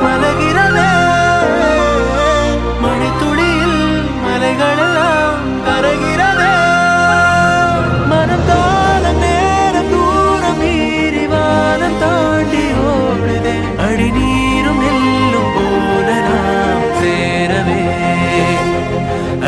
[0.00, 0.88] மலகிறதே
[2.82, 3.78] மணித்துளியில்
[4.24, 6.50] மலைகளெல்லாம் கரைகிறதே.
[8.10, 13.56] மனம் காலம் நேரம் தூரம் மீறி வானம் தாண்டி ஓடுதே.
[13.86, 17.82] அடி நீரும் எல்லும் போல நாம் சேரவே.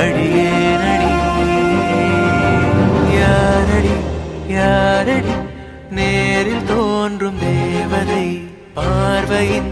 [0.05, 1.13] அடியேனடி
[3.19, 3.97] யாரடி
[4.57, 5.35] யாரடி.
[5.97, 8.27] நேரில் தோன்றும் தேவதை
[8.75, 9.71] பார்வையின்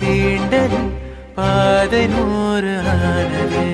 [0.00, 0.90] தீண்டலில்
[1.36, 3.64] பாதை நூறு ஆனது.